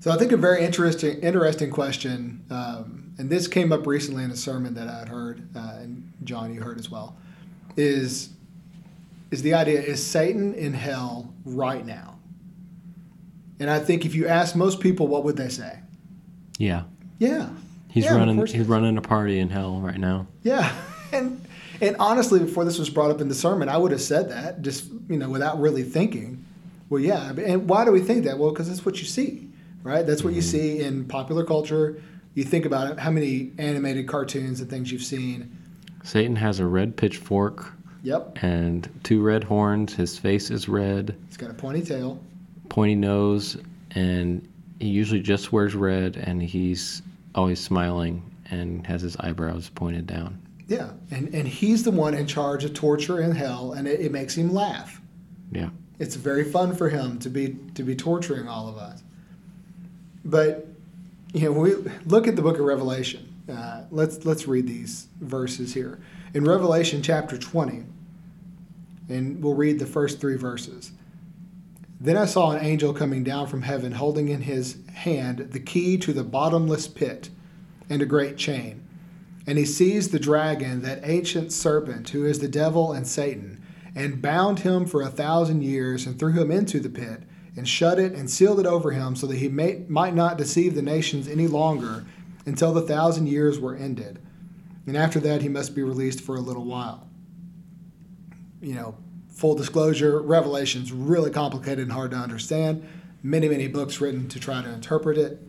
So 0.00 0.10
I 0.12 0.16
think 0.16 0.32
a 0.32 0.36
very 0.36 0.64
interesting 0.64 1.18
interesting 1.20 1.70
question, 1.70 2.44
um, 2.50 3.07
and 3.18 3.28
this 3.28 3.48
came 3.48 3.72
up 3.72 3.86
recently 3.86 4.24
in 4.24 4.30
a 4.30 4.36
sermon 4.36 4.74
that 4.74 4.88
I 4.88 5.00
had 5.00 5.08
heard, 5.08 5.48
uh, 5.56 5.78
and 5.80 6.12
John, 6.24 6.54
you 6.54 6.60
heard 6.62 6.78
as 6.78 6.90
well, 6.90 7.16
is 7.76 8.30
is 9.30 9.42
the 9.42 9.54
idea 9.54 9.80
is 9.80 10.04
Satan 10.04 10.54
in 10.54 10.72
hell 10.72 11.34
right 11.44 11.84
now? 11.84 12.18
And 13.60 13.68
I 13.68 13.78
think 13.80 14.06
if 14.06 14.14
you 14.14 14.26
ask 14.28 14.54
most 14.56 14.80
people, 14.80 15.06
what 15.08 15.24
would 15.24 15.36
they 15.36 15.48
say? 15.48 15.80
Yeah, 16.58 16.84
Yeah, 17.18 17.50
he's 17.88 18.04
Yeah, 18.04 18.16
running. 18.16 18.46
He's 18.46 18.66
running 18.66 18.96
a 18.96 19.02
party 19.02 19.38
in 19.38 19.50
hell 19.50 19.80
right 19.80 19.98
now. 19.98 20.26
yeah, 20.42 20.72
and 21.12 21.44
and 21.80 21.96
honestly, 22.00 22.40
before 22.40 22.64
this 22.64 22.78
was 22.78 22.90
brought 22.90 23.10
up 23.10 23.20
in 23.20 23.28
the 23.28 23.34
sermon, 23.34 23.68
I 23.68 23.76
would 23.76 23.92
have 23.92 24.00
said 24.00 24.30
that 24.30 24.62
just 24.62 24.86
you 25.08 25.16
know 25.18 25.28
without 25.28 25.60
really 25.60 25.82
thinking. 25.82 26.44
Well, 26.88 27.02
yeah, 27.02 27.32
and 27.32 27.68
why 27.68 27.84
do 27.84 27.92
we 27.92 28.00
think 28.00 28.24
that? 28.24 28.38
Well, 28.38 28.50
because 28.50 28.68
that's 28.68 28.86
what 28.86 28.98
you 28.98 29.04
see, 29.04 29.48
right? 29.82 30.06
That's 30.06 30.24
what 30.24 30.32
you 30.32 30.40
see 30.40 30.80
in 30.80 31.04
popular 31.04 31.44
culture. 31.44 32.00
You 32.38 32.44
think 32.44 32.66
about 32.66 32.92
it, 32.92 33.00
how 33.00 33.10
many 33.10 33.50
animated 33.58 34.06
cartoons 34.06 34.60
and 34.60 34.70
things 34.70 34.92
you've 34.92 35.02
seen. 35.02 35.58
Satan 36.04 36.36
has 36.36 36.60
a 36.60 36.66
red 36.66 36.96
pitchfork 36.96 37.72
Yep, 38.04 38.38
and 38.42 38.88
two 39.02 39.20
red 39.20 39.42
horns. 39.42 39.92
His 39.92 40.16
face 40.16 40.48
is 40.52 40.68
red, 40.68 41.16
it's 41.26 41.36
got 41.36 41.50
a 41.50 41.54
pointy 41.54 41.82
tail. 41.82 42.22
pointy 42.68 42.94
nose, 42.94 43.56
and 43.90 44.48
he 44.78 44.86
usually 44.86 45.18
just 45.18 45.52
wears 45.52 45.74
red, 45.74 46.16
and 46.16 46.40
he's 46.40 47.02
always 47.34 47.58
smiling 47.58 48.22
and 48.52 48.86
has 48.86 49.02
his 49.02 49.16
eyebrows 49.16 49.68
pointed 49.70 50.06
down. 50.06 50.40
Yeah, 50.68 50.90
and 51.10 51.34
and 51.34 51.48
he's 51.48 51.82
the 51.82 51.90
one 51.90 52.14
in 52.14 52.28
charge 52.28 52.64
of 52.64 52.72
torture 52.72 53.20
in 53.20 53.32
hell, 53.32 53.72
and 53.72 53.88
it, 53.88 53.98
it 53.98 54.12
makes 54.12 54.36
him 54.36 54.54
laugh. 54.54 55.00
Yeah. 55.50 55.70
It's 55.98 56.14
very 56.14 56.44
fun 56.44 56.76
for 56.76 56.88
him 56.88 57.18
to 57.18 57.30
be 57.30 57.56
to 57.74 57.82
be 57.82 57.96
torturing 57.96 58.46
all 58.46 58.68
of 58.68 58.76
us. 58.76 59.02
But 60.24 60.67
you 61.32 61.42
know, 61.42 61.52
we 61.52 61.74
look 62.06 62.26
at 62.26 62.36
the 62.36 62.42
book 62.42 62.58
of 62.58 62.64
Revelation. 62.64 63.34
Uh, 63.48 63.84
let's 63.90 64.24
let's 64.24 64.46
read 64.46 64.66
these 64.66 65.08
verses 65.20 65.74
here 65.74 65.98
in 66.34 66.44
Revelation 66.44 67.02
chapter 67.02 67.38
twenty, 67.38 67.84
and 69.08 69.42
we'll 69.42 69.54
read 69.54 69.78
the 69.78 69.86
first 69.86 70.20
three 70.20 70.36
verses. 70.36 70.92
Then 72.00 72.16
I 72.16 72.26
saw 72.26 72.52
an 72.52 72.64
angel 72.64 72.92
coming 72.92 73.24
down 73.24 73.48
from 73.48 73.62
heaven, 73.62 73.92
holding 73.92 74.28
in 74.28 74.42
his 74.42 74.76
hand 74.92 75.38
the 75.50 75.60
key 75.60 75.98
to 75.98 76.12
the 76.12 76.22
bottomless 76.22 76.86
pit 76.86 77.30
and 77.90 78.00
a 78.00 78.06
great 78.06 78.36
chain. 78.36 78.86
And 79.46 79.58
he 79.58 79.64
seized 79.64 80.12
the 80.12 80.20
dragon, 80.20 80.82
that 80.82 81.00
ancient 81.02 81.52
serpent, 81.52 82.10
who 82.10 82.24
is 82.26 82.38
the 82.38 82.48
devil 82.48 82.92
and 82.92 83.06
Satan, 83.06 83.60
and 83.94 84.22
bound 84.22 84.60
him 84.60 84.84
for 84.84 85.02
a 85.02 85.08
thousand 85.08 85.62
years, 85.62 86.06
and 86.06 86.18
threw 86.18 86.34
him 86.34 86.50
into 86.50 86.78
the 86.78 86.90
pit, 86.90 87.22
and 87.58 87.68
shut 87.68 87.98
it 87.98 88.12
and 88.12 88.30
sealed 88.30 88.60
it 88.60 88.66
over 88.66 88.92
him, 88.92 89.16
so 89.16 89.26
that 89.26 89.36
he 89.36 89.48
may, 89.48 89.84
might 89.88 90.14
not 90.14 90.38
deceive 90.38 90.74
the 90.74 90.82
nations 90.82 91.28
any 91.28 91.46
longer 91.46 92.06
until 92.46 92.72
the 92.72 92.80
thousand 92.80 93.26
years 93.26 93.58
were 93.58 93.76
ended. 93.76 94.18
And 94.86 94.96
after 94.96 95.20
that, 95.20 95.42
he 95.42 95.48
must 95.48 95.74
be 95.74 95.82
released 95.82 96.22
for 96.22 96.36
a 96.36 96.40
little 96.40 96.64
while. 96.64 97.06
You 98.62 98.74
know, 98.74 98.96
full 99.28 99.54
disclosure, 99.54 100.20
Revelation's 100.22 100.92
really 100.92 101.30
complicated 101.30 101.80
and 101.80 101.92
hard 101.92 102.12
to 102.12 102.16
understand. 102.16 102.88
Many, 103.22 103.48
many 103.48 103.68
books 103.68 104.00
written 104.00 104.28
to 104.28 104.40
try 104.40 104.62
to 104.62 104.70
interpret 104.70 105.18
it. 105.18 105.42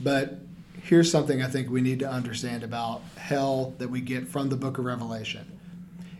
But 0.00 0.40
here's 0.82 1.10
something 1.10 1.42
I 1.42 1.46
think 1.46 1.70
we 1.70 1.80
need 1.80 2.00
to 2.00 2.10
understand 2.10 2.64
about 2.64 3.02
hell 3.16 3.74
that 3.78 3.88
we 3.88 4.00
get 4.00 4.26
from 4.26 4.48
the 4.48 4.56
book 4.56 4.78
of 4.78 4.84
Revelation 4.84 5.58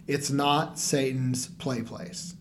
it's 0.06 0.30
not 0.30 0.78
Satan's 0.78 1.48
play 1.48 1.82
place. 1.82 2.34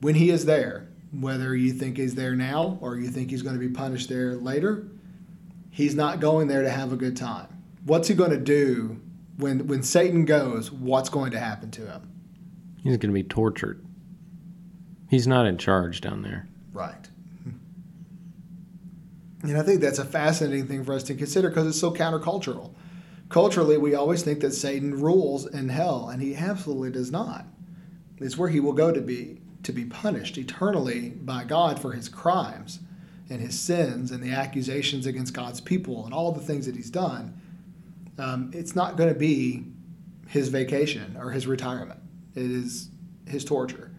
When 0.00 0.14
he 0.14 0.28
is 0.28 0.44
there, 0.44 0.89
whether 1.12 1.56
you 1.56 1.72
think 1.72 1.96
he's 1.96 2.14
there 2.14 2.36
now 2.36 2.78
or 2.80 2.96
you 2.96 3.08
think 3.08 3.30
he's 3.30 3.42
going 3.42 3.58
to 3.58 3.60
be 3.60 3.72
punished 3.72 4.08
there 4.08 4.36
later, 4.36 4.88
he's 5.70 5.94
not 5.94 6.20
going 6.20 6.48
there 6.48 6.62
to 6.62 6.70
have 6.70 6.92
a 6.92 6.96
good 6.96 7.16
time. 7.16 7.48
What's 7.84 8.08
he 8.08 8.14
going 8.14 8.30
to 8.30 8.38
do 8.38 9.00
when 9.36 9.66
when 9.66 9.82
Satan 9.82 10.24
goes? 10.24 10.70
What's 10.70 11.08
going 11.08 11.32
to 11.32 11.40
happen 11.40 11.70
to 11.72 11.86
him? 11.86 12.10
He's 12.82 12.96
going 12.96 13.10
to 13.10 13.14
be 13.14 13.24
tortured. 13.24 13.84
He's 15.08 15.26
not 15.26 15.46
in 15.46 15.58
charge 15.58 16.00
down 16.00 16.22
there. 16.22 16.48
Right. 16.72 17.08
And 19.42 19.56
I 19.56 19.62
think 19.62 19.80
that's 19.80 19.98
a 19.98 20.04
fascinating 20.04 20.66
thing 20.66 20.84
for 20.84 20.92
us 20.92 21.02
to 21.04 21.14
consider 21.14 21.48
because 21.48 21.66
it's 21.66 21.80
so 21.80 21.92
countercultural. 21.92 22.74
Culturally, 23.30 23.78
we 23.78 23.94
always 23.94 24.22
think 24.22 24.40
that 24.40 24.52
Satan 24.52 25.00
rules 25.00 25.46
in 25.46 25.68
hell, 25.68 26.08
and 26.08 26.20
he 26.20 26.34
absolutely 26.34 26.90
does 26.90 27.10
not. 27.10 27.46
It's 28.18 28.36
where 28.36 28.50
he 28.50 28.60
will 28.60 28.74
go 28.74 28.92
to 28.92 29.00
be 29.00 29.40
to 29.62 29.72
be 29.72 29.84
punished 29.84 30.38
eternally 30.38 31.10
by 31.10 31.44
God 31.44 31.80
for 31.80 31.92
his 31.92 32.08
crimes 32.08 32.80
and 33.28 33.40
his 33.40 33.58
sins 33.58 34.10
and 34.10 34.22
the 34.22 34.32
accusations 34.32 35.06
against 35.06 35.34
God's 35.34 35.60
people 35.60 36.04
and 36.04 36.12
all 36.12 36.32
the 36.32 36.40
things 36.40 36.66
that 36.66 36.74
he's 36.74 36.90
done. 36.90 37.40
Um, 38.18 38.50
it's 38.54 38.74
not 38.74 38.96
going 38.96 39.12
to 39.12 39.18
be 39.18 39.64
his 40.28 40.48
vacation 40.48 41.16
or 41.18 41.30
his 41.30 41.46
retirement. 41.46 42.00
It 42.34 42.50
is 42.50 42.90
his 43.26 43.44
torture. 43.44 43.90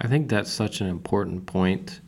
I 0.00 0.08
think 0.08 0.28
that's 0.28 0.50
such 0.50 0.80
an 0.80 0.86
important 0.86 1.46
point 1.46 2.00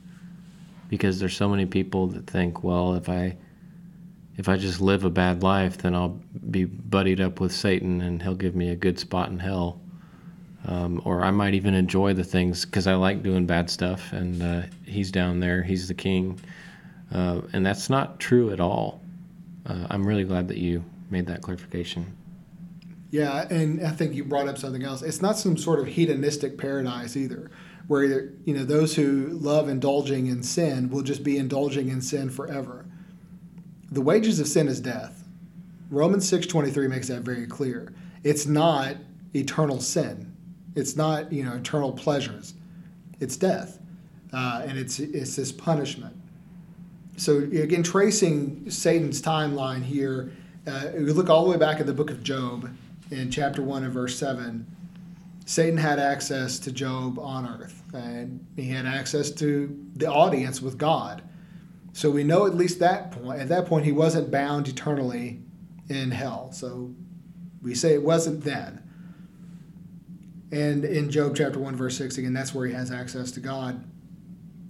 because 0.88 1.20
there's 1.20 1.36
so 1.36 1.48
many 1.48 1.66
people 1.66 2.06
that 2.08 2.26
think, 2.26 2.62
well, 2.62 2.94
if 2.94 3.08
I 3.08 3.36
if 4.36 4.48
I 4.48 4.56
just 4.56 4.80
live 4.80 5.04
a 5.04 5.10
bad 5.10 5.42
life, 5.42 5.78
then 5.78 5.94
I'll 5.94 6.20
be 6.50 6.64
buddied 6.64 7.20
up 7.20 7.38
with 7.38 7.52
Satan 7.52 8.00
and 8.00 8.22
he'll 8.22 8.34
give 8.34 8.56
me 8.56 8.70
a 8.70 8.76
good 8.76 8.98
spot 8.98 9.28
in 9.28 9.38
hell. 9.38 9.81
Um, 10.66 11.02
or 11.04 11.22
I 11.22 11.30
might 11.32 11.54
even 11.54 11.74
enjoy 11.74 12.14
the 12.14 12.22
things 12.22 12.64
because 12.64 12.86
I 12.86 12.94
like 12.94 13.22
doing 13.22 13.46
bad 13.46 13.68
stuff 13.68 14.12
and 14.12 14.42
uh, 14.42 14.62
he's 14.86 15.10
down 15.10 15.40
there, 15.40 15.62
he's 15.62 15.88
the 15.88 15.94
king. 15.94 16.38
Uh, 17.12 17.40
and 17.52 17.66
that's 17.66 17.90
not 17.90 18.20
true 18.20 18.52
at 18.52 18.60
all. 18.60 19.00
Uh, 19.66 19.86
I'm 19.90 20.06
really 20.06 20.24
glad 20.24 20.48
that 20.48 20.58
you 20.58 20.84
made 21.10 21.26
that 21.26 21.42
clarification. 21.42 22.16
Yeah, 23.10 23.46
and 23.50 23.86
I 23.86 23.90
think 23.90 24.14
you 24.14 24.24
brought 24.24 24.48
up 24.48 24.56
something 24.56 24.82
else. 24.82 25.02
It's 25.02 25.20
not 25.20 25.36
some 25.36 25.56
sort 25.58 25.80
of 25.80 25.86
hedonistic 25.86 26.56
paradise 26.56 27.14
either, 27.14 27.50
where 27.86 28.30
you 28.46 28.54
know 28.54 28.64
those 28.64 28.96
who 28.96 29.28
love 29.28 29.68
indulging 29.68 30.26
in 30.28 30.42
sin 30.42 30.88
will 30.88 31.02
just 31.02 31.22
be 31.22 31.36
indulging 31.36 31.90
in 31.90 32.00
sin 32.00 32.30
forever. 32.30 32.86
The 33.90 34.00
wages 34.00 34.40
of 34.40 34.48
sin 34.48 34.66
is 34.66 34.80
death. 34.80 35.28
Romans 35.90 36.26
6:23 36.26 36.88
makes 36.88 37.08
that 37.08 37.20
very 37.20 37.46
clear. 37.46 37.92
It's 38.24 38.46
not 38.46 38.96
eternal 39.34 39.80
sin. 39.80 40.31
It's 40.74 40.96
not, 40.96 41.32
you 41.32 41.44
know, 41.44 41.54
eternal 41.54 41.92
pleasures. 41.92 42.54
It's 43.20 43.36
death. 43.36 43.78
Uh, 44.32 44.62
and 44.66 44.78
it's 44.78 44.98
it's 44.98 45.36
this 45.36 45.52
punishment. 45.52 46.16
So 47.18 47.38
again, 47.38 47.82
tracing 47.82 48.70
Satan's 48.70 49.20
timeline 49.20 49.82
here, 49.82 50.32
uh, 50.66 50.88
you 50.94 51.12
look 51.12 51.28
all 51.28 51.44
the 51.44 51.50
way 51.50 51.58
back 51.58 51.80
in 51.80 51.86
the 51.86 51.92
book 51.92 52.10
of 52.10 52.22
Job, 52.22 52.70
in 53.10 53.30
chapter 53.30 53.60
one 53.62 53.84
and 53.84 53.92
verse 53.92 54.18
seven, 54.18 54.66
Satan 55.44 55.76
had 55.76 55.98
access 55.98 56.58
to 56.60 56.72
Job 56.72 57.18
on 57.18 57.46
earth, 57.46 57.82
and 57.92 58.44
he 58.56 58.68
had 58.68 58.86
access 58.86 59.30
to 59.32 59.78
the 59.96 60.06
audience 60.06 60.62
with 60.62 60.78
God. 60.78 61.20
So 61.92 62.10
we 62.10 62.24
know 62.24 62.46
at 62.46 62.54
least 62.54 62.78
that 62.78 63.10
point. 63.10 63.38
At 63.38 63.48
that 63.50 63.66
point, 63.66 63.84
he 63.84 63.92
wasn't 63.92 64.30
bound 64.30 64.66
eternally 64.66 65.40
in 65.90 66.10
hell. 66.10 66.52
So 66.52 66.94
we 67.60 67.74
say 67.74 67.92
it 67.92 68.02
wasn't 68.02 68.44
then. 68.44 68.82
And 70.52 70.84
in 70.84 71.10
Job 71.10 71.34
chapter 71.34 71.58
one 71.58 71.74
verse 71.74 71.96
six, 71.96 72.18
again, 72.18 72.34
that's 72.34 72.54
where 72.54 72.66
he 72.66 72.74
has 72.74 72.90
access 72.90 73.30
to 73.32 73.40
God. 73.40 73.82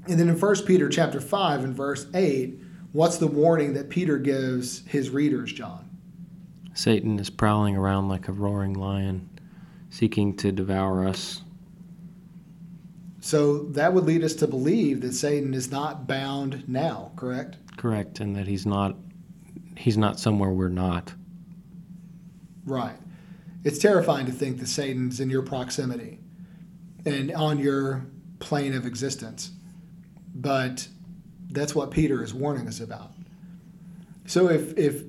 And 0.08 0.18
then 0.18 0.28
in 0.28 0.38
1 0.38 0.64
Peter 0.64 0.88
chapter 0.88 1.20
5 1.20 1.64
and 1.64 1.74
verse 1.74 2.06
8, 2.14 2.58
what's 2.92 3.18
the 3.18 3.26
warning 3.26 3.74
that 3.74 3.88
Peter 3.88 4.18
gives 4.18 4.84
his 4.86 5.10
readers, 5.10 5.52
John? 5.52 5.88
Satan 6.74 7.18
is 7.18 7.30
prowling 7.30 7.76
around 7.76 8.08
like 8.08 8.28
a 8.28 8.32
roaring 8.32 8.74
lion, 8.74 9.28
seeking 9.90 10.36
to 10.38 10.50
devour 10.50 11.06
us. 11.06 11.42
So 13.20 13.64
that 13.70 13.92
would 13.92 14.04
lead 14.04 14.24
us 14.24 14.34
to 14.36 14.48
believe 14.48 15.00
that 15.02 15.12
Satan 15.12 15.54
is 15.54 15.70
not 15.70 16.08
bound 16.08 16.68
now, 16.68 17.12
correct? 17.14 17.56
Correct, 17.76 18.18
and 18.18 18.34
that 18.34 18.48
he's 18.48 18.66
not 18.66 18.96
he's 19.76 19.96
not 19.96 20.18
somewhere 20.18 20.50
we're 20.50 20.68
not. 20.68 21.12
Right. 22.66 22.96
It's 23.64 23.78
terrifying 23.78 24.26
to 24.26 24.32
think 24.32 24.58
that 24.58 24.68
Satan's 24.68 25.20
in 25.20 25.30
your 25.30 25.42
proximity 25.42 26.18
and 27.04 27.32
on 27.32 27.58
your 27.58 28.06
plane 28.38 28.74
of 28.74 28.86
existence. 28.86 29.52
But 30.34 30.88
that's 31.50 31.74
what 31.74 31.90
Peter 31.90 32.22
is 32.24 32.34
warning 32.34 32.66
us 32.66 32.80
about. 32.80 33.12
So 34.26 34.48
if 34.48 34.76
if 34.76 35.04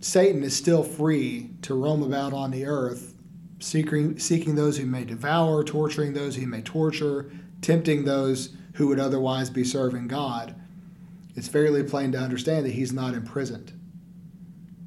Satan 0.00 0.42
is 0.42 0.56
still 0.56 0.82
free 0.82 1.50
to 1.62 1.74
roam 1.74 2.02
about 2.02 2.32
on 2.32 2.50
the 2.50 2.64
earth, 2.64 3.14
seeking 3.58 4.18
seeking 4.18 4.54
those 4.54 4.78
who 4.78 4.86
may 4.86 5.04
devour, 5.04 5.62
torturing 5.64 6.14
those 6.14 6.36
who 6.36 6.46
may 6.46 6.62
torture, 6.62 7.30
tempting 7.60 8.04
those 8.04 8.56
who 8.74 8.86
would 8.86 9.00
otherwise 9.00 9.50
be 9.50 9.64
serving 9.64 10.08
God, 10.08 10.54
it's 11.34 11.48
fairly 11.48 11.82
plain 11.82 12.12
to 12.12 12.18
understand 12.18 12.64
that 12.64 12.72
he's 12.72 12.92
not 12.92 13.14
imprisoned, 13.14 13.72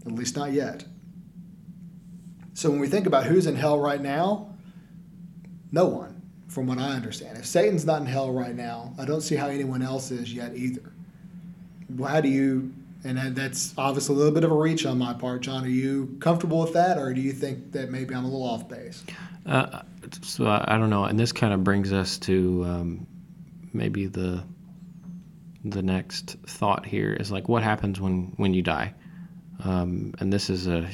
at 0.06 0.12
least 0.12 0.36
not 0.36 0.52
yet. 0.52 0.86
So 2.54 2.70
when 2.70 2.80
we 2.80 2.88
think 2.88 3.08
about 3.08 3.26
who's 3.26 3.48
in 3.48 3.56
hell 3.56 3.80
right 3.80 4.02
now, 4.02 4.54
no 5.72 5.86
one, 5.86 6.22
from 6.48 6.68
what 6.68 6.78
I 6.78 6.92
understand. 6.92 7.38
If 7.38 7.46
Satan's 7.46 7.86
not 7.86 8.02
in 8.02 8.08
hell 8.08 8.32
right 8.32 8.56
now, 8.56 8.94
I 9.00 9.06
don't 9.06 9.22
see 9.22 9.36
how 9.36 9.48
anyone 9.48 9.82
else 9.82 10.12
is 10.12 10.32
yet 10.32 10.56
either. 10.56 10.94
How 12.06 12.22
do 12.22 12.30
you, 12.30 12.74
and 13.04 13.36
that's 13.36 13.74
obviously 13.78 14.16
a 14.16 14.18
little 14.18 14.34
bit 14.34 14.44
of 14.44 14.52
a 14.52 14.56
reach 14.56 14.86
on 14.86 15.00
my 15.00 15.14
part, 15.14 15.42
John. 15.42 15.64
Are 15.64 15.68
you 15.68 16.16
comfortable 16.20 16.62
with 16.62 16.74
that, 16.74 16.98
or 16.98 17.14
do 17.14 17.22
you 17.22 17.32
think 17.32 17.72
that 17.72 17.90
maybe 17.90 18.14
I'm 18.14 18.24
a 18.24 18.28
little 18.28 18.48
off 18.48 18.70
base? 18.70 19.04
Uh, 19.46 19.82
so 20.22 20.46
I, 20.46 20.76
I 20.76 20.78
don't 20.78 20.90
know, 20.90 21.06
and 21.06 21.20
this 21.20 21.32
kind 21.32 21.54
of 21.54 21.64
brings 21.64 21.92
us 21.92 22.18
to 22.20 22.64
um, 22.66 23.08
maybe 23.74 24.06
the 24.06 24.44
the 25.66 25.82
next 25.82 26.36
thought 26.46 26.86
here 26.86 27.14
is 27.14 27.32
like 27.32 27.48
what 27.48 27.64
happens 27.64 28.00
when 28.00 28.34
when 28.38 28.54
you 28.54 28.62
die, 28.62 28.94
um, 29.64 30.14
and 30.20 30.32
this 30.32 30.50
is 30.50 30.68
a 30.68 30.88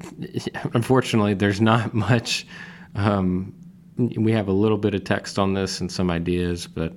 unfortunately 0.74 1.34
there's 1.34 1.60
not 1.60 1.94
much. 1.94 2.46
Um, 2.94 3.54
we 3.96 4.32
have 4.32 4.48
a 4.48 4.52
little 4.52 4.78
bit 4.78 4.94
of 4.94 5.04
text 5.04 5.38
on 5.38 5.54
this 5.54 5.80
and 5.80 5.90
some 5.90 6.10
ideas, 6.10 6.66
but 6.66 6.92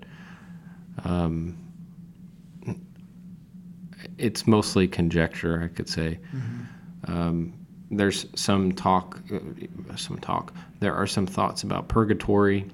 um, 1.03 1.57
it's 4.17 4.45
mostly 4.45 4.87
conjecture, 4.87 5.61
I 5.63 5.67
could 5.75 5.89
say. 5.89 6.19
Mm-hmm. 6.35 7.11
Um, 7.11 7.53
there's 7.89 8.25
some 8.35 8.71
talk, 8.71 9.19
uh, 9.33 9.95
some 9.95 10.17
talk. 10.19 10.53
There 10.79 10.93
are 10.93 11.07
some 11.07 11.25
thoughts 11.25 11.63
about 11.63 11.87
purgatory 11.87 12.65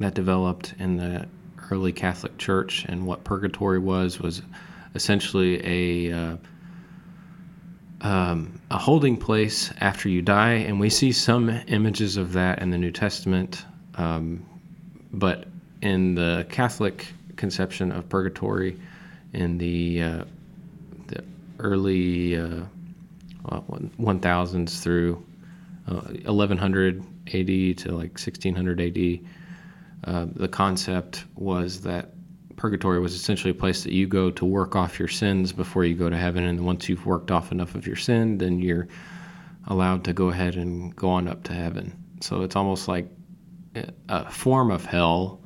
that 0.00 0.14
developed 0.14 0.74
in 0.78 0.96
the 0.96 1.28
early 1.70 1.92
Catholic 1.92 2.36
Church, 2.38 2.84
and 2.88 3.06
what 3.06 3.22
purgatory 3.24 3.78
was 3.78 4.18
was 4.18 4.42
essentially 4.94 5.60
a 5.64 6.12
uh, 6.12 6.36
um, 8.04 8.60
a 8.70 8.78
holding 8.78 9.16
place 9.16 9.72
after 9.80 10.10
you 10.10 10.20
die, 10.20 10.52
and 10.52 10.78
we 10.78 10.90
see 10.90 11.10
some 11.10 11.48
images 11.68 12.18
of 12.18 12.34
that 12.34 12.60
in 12.60 12.68
the 12.70 12.76
New 12.76 12.92
Testament. 12.92 13.64
Um, 13.96 14.44
but 15.12 15.46
in 15.80 16.14
the 16.14 16.46
Catholic 16.50 17.06
conception 17.36 17.90
of 17.90 18.06
purgatory, 18.08 18.78
in 19.32 19.56
the 19.56 20.02
uh, 20.02 20.24
the 21.06 21.24
early 21.58 22.36
uh, 22.36 22.64
1000s 23.46 24.82
through 24.82 25.24
1100 25.86 27.00
uh, 27.00 27.02
AD 27.26 27.78
to 27.78 27.92
like 27.92 28.18
1600 28.18 28.80
AD, 28.80 29.20
uh, 30.04 30.26
the 30.36 30.48
concept 30.48 31.24
was 31.36 31.80
that 31.80 32.13
purgatory 32.56 33.00
was 33.00 33.14
essentially 33.14 33.50
a 33.50 33.54
place 33.54 33.84
that 33.84 33.92
you 33.92 34.06
go 34.06 34.30
to 34.30 34.44
work 34.44 34.76
off 34.76 34.98
your 34.98 35.08
sins 35.08 35.52
before 35.52 35.84
you 35.84 35.94
go 35.94 36.08
to 36.08 36.16
heaven. 36.16 36.44
And 36.44 36.64
once 36.64 36.88
you've 36.88 37.06
worked 37.06 37.30
off 37.30 37.52
enough 37.52 37.74
of 37.74 37.86
your 37.86 37.96
sin, 37.96 38.38
then 38.38 38.58
you're 38.58 38.88
allowed 39.66 40.04
to 40.04 40.12
go 40.12 40.28
ahead 40.28 40.56
and 40.56 40.94
go 40.94 41.08
on 41.08 41.28
up 41.28 41.42
to 41.44 41.52
heaven. 41.52 41.96
So 42.20 42.42
it's 42.42 42.56
almost 42.56 42.88
like 42.88 43.08
a 44.08 44.30
form 44.30 44.70
of 44.70 44.84
hell, 44.84 45.40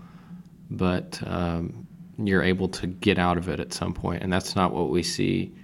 but 0.70 1.20
um, 1.26 1.86
you're 2.18 2.42
able 2.42 2.68
to 2.68 2.86
get 2.86 3.18
out 3.18 3.38
of 3.38 3.48
it 3.48 3.60
at 3.60 3.72
some 3.72 3.94
point. 3.94 4.22
And 4.22 4.32
that's 4.32 4.54
not 4.54 4.72
what 4.72 4.90
we 4.90 5.02
see 5.02 5.54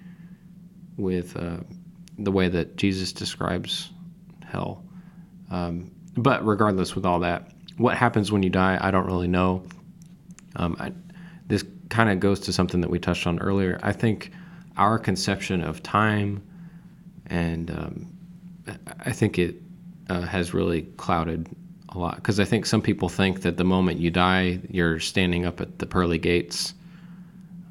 with 0.97 1.37
uh, 1.37 1.59
the 2.19 2.33
way 2.33 2.49
that 2.49 2.77
Jesus 2.77 3.13
describes 3.13 3.91
hell. 4.47 4.85
Um, 5.51 5.91
but 6.17 6.45
regardless, 6.47 6.95
with 6.95 7.05
all 7.05 7.21
that, 7.21 7.51
what 7.77 7.97
happens 7.97 8.31
when 8.31 8.43
you 8.43 8.51
die, 8.51 8.79
I 8.81 8.91
don't 8.91 9.07
really 9.07 9.29
know. 9.29 9.65
Um, 10.57 10.77
I, 10.79 10.93
kind 11.89 12.11
of 12.11 12.21
goes 12.21 12.41
to 12.41 12.53
something 12.53 12.81
that 12.81 12.91
we 12.91 12.99
touched 12.99 13.27
on 13.27 13.39
earlier. 13.39 13.79
I 13.83 13.93
think 13.93 14.33
our 14.77 14.99
conception 14.99 15.63
of 15.63 15.83
time 15.83 16.43
and 17.27 17.71
um, 17.71 18.15
I 19.01 19.13
think 19.13 19.39
it 19.39 19.57
uh, 20.09 20.23
has 20.23 20.55
really 20.55 20.83
clouded 20.97 21.49
a 21.91 21.99
lot 21.99 22.17
because 22.17 22.41
I 22.41 22.45
think 22.45 22.67
some 22.67 22.83
people 22.83 23.09
think 23.09 23.43
that 23.43 23.57
the 23.57 23.65
moment 23.65 24.01
you 24.01 24.11
die, 24.11 24.61
you're 24.69 25.01
standing 25.01 25.47
up 25.47 25.61
at 25.61 25.79
the 25.79 25.87
pearly 25.87 26.19
gates, 26.19 26.75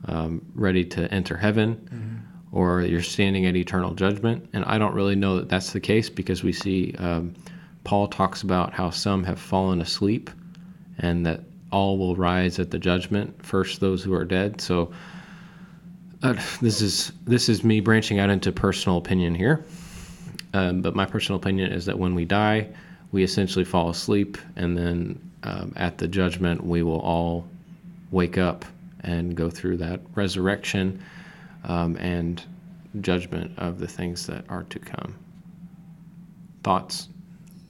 um, 0.08 0.46
ready 0.56 0.86
to 0.86 1.12
enter 1.14 1.38
heaven, 1.38 1.76
mm-hmm. 1.76 2.56
or 2.58 2.82
you're 2.82 3.02
standing 3.02 3.46
at 3.46 3.56
eternal 3.56 3.94
judgment. 3.94 4.50
And 4.54 4.66
I 4.66 4.78
don't 4.78 4.94
really 4.94 5.16
know 5.16 5.38
that 5.38 5.50
that's 5.50 5.74
the 5.74 5.80
case 5.80 6.10
because 6.10 6.44
we 6.44 6.54
see 6.54 6.96
um, 6.98 7.34
Paul 7.84 8.08
talks 8.08 8.42
about 8.42 8.74
how 8.74 8.90
some 8.90 9.24
have 9.24 9.40
fallen 9.40 9.82
asleep 9.82 10.30
and 10.98 11.26
that 11.26 11.42
all 11.74 11.98
will 11.98 12.16
rise 12.16 12.60
at 12.60 12.72
the 12.72 12.80
judgment, 12.80 13.44
first 13.44 13.80
those 13.80 14.04
who 14.04 14.14
are 14.14 14.24
dead. 14.24 14.62
So 14.62 14.94
uh, 16.22 16.34
this 16.62 16.82
is 16.82 17.12
this 17.26 17.50
is 17.50 17.64
me 17.64 17.82
branching 17.82 18.20
out 18.20 18.30
into 18.30 18.52
personal 18.52 18.98
opinion 18.98 19.36
here. 19.36 19.66
Um, 20.54 20.82
but 20.82 20.96
my 20.96 21.06
personal 21.06 21.40
opinion 21.40 21.74
is 21.74 21.86
that 21.88 21.98
when 21.98 22.14
we 22.14 22.26
die, 22.26 22.70
we 23.12 23.24
essentially 23.24 23.66
fall 23.66 23.90
asleep, 23.90 24.38
and 24.56 24.78
then 24.78 25.32
um, 25.42 25.74
at 25.76 25.98
the 25.98 26.08
judgment, 26.08 26.64
we 26.64 26.84
will 26.84 27.00
all 27.00 27.48
wake 28.12 28.38
up 28.38 28.64
and 29.02 29.36
go 29.36 29.50
through 29.50 29.78
that 29.78 30.00
resurrection 30.14 31.04
um, 31.64 31.98
and 31.98 32.44
judgment 33.02 33.52
of 33.58 33.80
the 33.80 33.88
things 33.88 34.28
that 34.28 34.46
are 34.48 34.64
to 34.64 34.78
come. 34.78 35.16
Thoughts? 36.64 37.10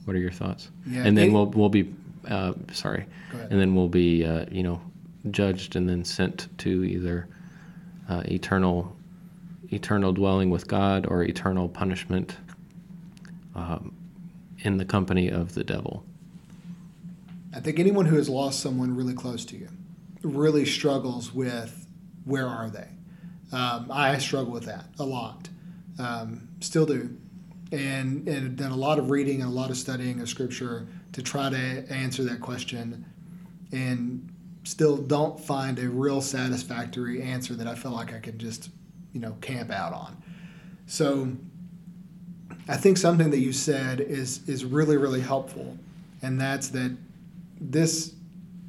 What 0.04 0.14
are 0.14 0.20
your 0.20 0.30
thoughts? 0.30 0.70
Yeah, 0.86 1.04
and 1.04 1.16
then 1.16 1.32
we'll 1.32 1.46
we'll 1.46 1.70
be 1.70 1.94
uh, 2.28 2.54
sorry, 2.72 3.06
and 3.32 3.60
then 3.60 3.74
we'll 3.74 3.88
be 3.88 4.24
uh, 4.24 4.46
you 4.50 4.62
know 4.62 4.80
judged 5.30 5.76
and 5.76 5.88
then 5.88 6.04
sent 6.04 6.48
to 6.58 6.84
either 6.84 7.28
uh, 8.08 8.22
eternal 8.26 8.96
eternal 9.70 10.12
dwelling 10.12 10.50
with 10.50 10.68
God 10.68 11.06
or 11.06 11.22
eternal 11.22 11.68
punishment 11.68 12.36
um, 13.54 13.94
in 14.58 14.76
the 14.76 14.84
company 14.84 15.28
of 15.28 15.54
the 15.54 15.64
devil. 15.64 16.04
I 17.54 17.60
think 17.60 17.78
anyone 17.78 18.06
who 18.06 18.16
has 18.16 18.28
lost 18.28 18.60
someone 18.60 18.94
really 18.94 19.14
close 19.14 19.44
to 19.46 19.56
you 19.56 19.68
really 20.22 20.64
struggles 20.64 21.32
with 21.32 21.86
where 22.24 22.48
are 22.48 22.70
they. 22.70 22.88
Um, 23.52 23.90
I 23.92 24.18
struggle 24.18 24.52
with 24.52 24.64
that 24.64 24.86
a 24.98 25.04
lot, 25.04 25.48
um, 25.98 26.48
still 26.60 26.86
do 26.86 27.16
and, 27.72 28.28
and 28.28 28.56
done 28.56 28.70
a 28.70 28.76
lot 28.76 28.98
of 28.98 29.10
reading 29.10 29.42
and 29.42 29.50
a 29.50 29.54
lot 29.54 29.70
of 29.70 29.76
studying 29.76 30.20
of 30.20 30.28
scripture 30.28 30.86
to 31.14 31.22
try 31.22 31.48
to 31.48 31.56
answer 31.88 32.24
that 32.24 32.40
question 32.40 33.04
and 33.72 34.30
still 34.64 34.96
don't 34.96 35.38
find 35.38 35.78
a 35.78 35.88
real 35.88 36.20
satisfactory 36.20 37.22
answer 37.22 37.54
that 37.54 37.66
I 37.66 37.74
feel 37.74 37.92
like 37.92 38.12
I 38.12 38.18
can 38.18 38.36
just, 38.36 38.70
you 39.12 39.20
know, 39.20 39.36
camp 39.40 39.70
out 39.70 39.92
on. 39.92 40.22
So 40.86 41.32
I 42.68 42.76
think 42.76 42.98
something 42.98 43.30
that 43.30 43.38
you 43.38 43.52
said 43.52 44.00
is 44.00 44.46
is 44.48 44.64
really 44.64 44.96
really 44.96 45.20
helpful 45.20 45.78
and 46.20 46.40
that's 46.40 46.68
that 46.68 46.96
this 47.60 48.14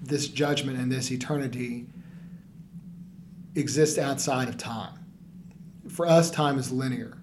this 0.02 0.28
judgment 0.28 0.78
and 0.78 0.92
this 0.92 1.12
eternity 1.12 1.88
exists 3.56 3.98
outside 3.98 4.48
of 4.48 4.58
time. 4.58 5.00
For 5.90 6.06
us 6.06 6.30
time 6.30 6.60
is 6.60 6.72
linear. 6.72 7.18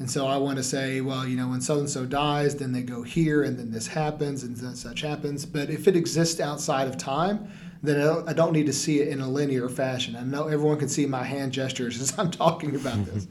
And 0.00 0.10
so 0.10 0.26
I 0.26 0.38
want 0.38 0.56
to 0.56 0.62
say, 0.62 1.02
well, 1.02 1.28
you 1.28 1.36
know, 1.36 1.48
when 1.48 1.60
so 1.60 1.78
and 1.78 1.88
so 1.88 2.06
dies, 2.06 2.56
then 2.56 2.72
they 2.72 2.82
go 2.82 3.02
here, 3.02 3.42
and 3.44 3.58
then 3.58 3.70
this 3.70 3.86
happens, 3.86 4.42
and 4.42 4.56
then 4.56 4.74
such 4.74 5.02
happens. 5.02 5.44
But 5.44 5.68
if 5.68 5.86
it 5.86 5.94
exists 5.94 6.40
outside 6.40 6.88
of 6.88 6.96
time, 6.96 7.52
then 7.82 8.24
I 8.26 8.32
don't 8.32 8.54
need 8.54 8.64
to 8.64 8.72
see 8.72 9.00
it 9.00 9.08
in 9.08 9.20
a 9.20 9.28
linear 9.28 9.68
fashion. 9.68 10.16
I 10.16 10.22
know 10.22 10.48
everyone 10.48 10.78
can 10.78 10.88
see 10.88 11.04
my 11.04 11.22
hand 11.22 11.52
gestures 11.52 12.00
as 12.00 12.18
I'm 12.18 12.30
talking 12.30 12.74
about 12.74 13.04
this. 13.04 13.28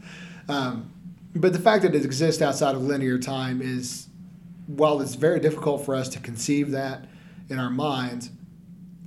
Um, 0.47 0.93
but 1.35 1.53
the 1.53 1.59
fact 1.59 1.81
that 1.83 1.95
it 1.95 2.05
exists 2.05 2.39
outside 2.39 2.75
of 2.75 2.83
linear 2.83 3.17
time 3.17 3.63
is, 3.63 4.07
while 4.67 5.01
it's 5.01 5.15
very 5.15 5.39
difficult 5.39 5.83
for 5.83 5.95
us 5.95 6.07
to 6.09 6.19
conceive 6.19 6.69
that 6.71 7.05
in 7.49 7.57
our 7.57 7.71
minds, 7.71 8.29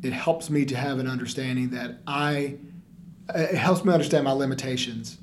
it 0.02 0.12
helps 0.12 0.50
me 0.50 0.64
to 0.64 0.76
have 0.76 0.98
an 0.98 1.06
understanding 1.06 1.70
that 1.70 2.00
I, 2.08 2.56
it 3.32 3.54
helps 3.54 3.84
me 3.84 3.92
understand 3.92 4.24
my 4.24 4.32
limitations 4.32 5.18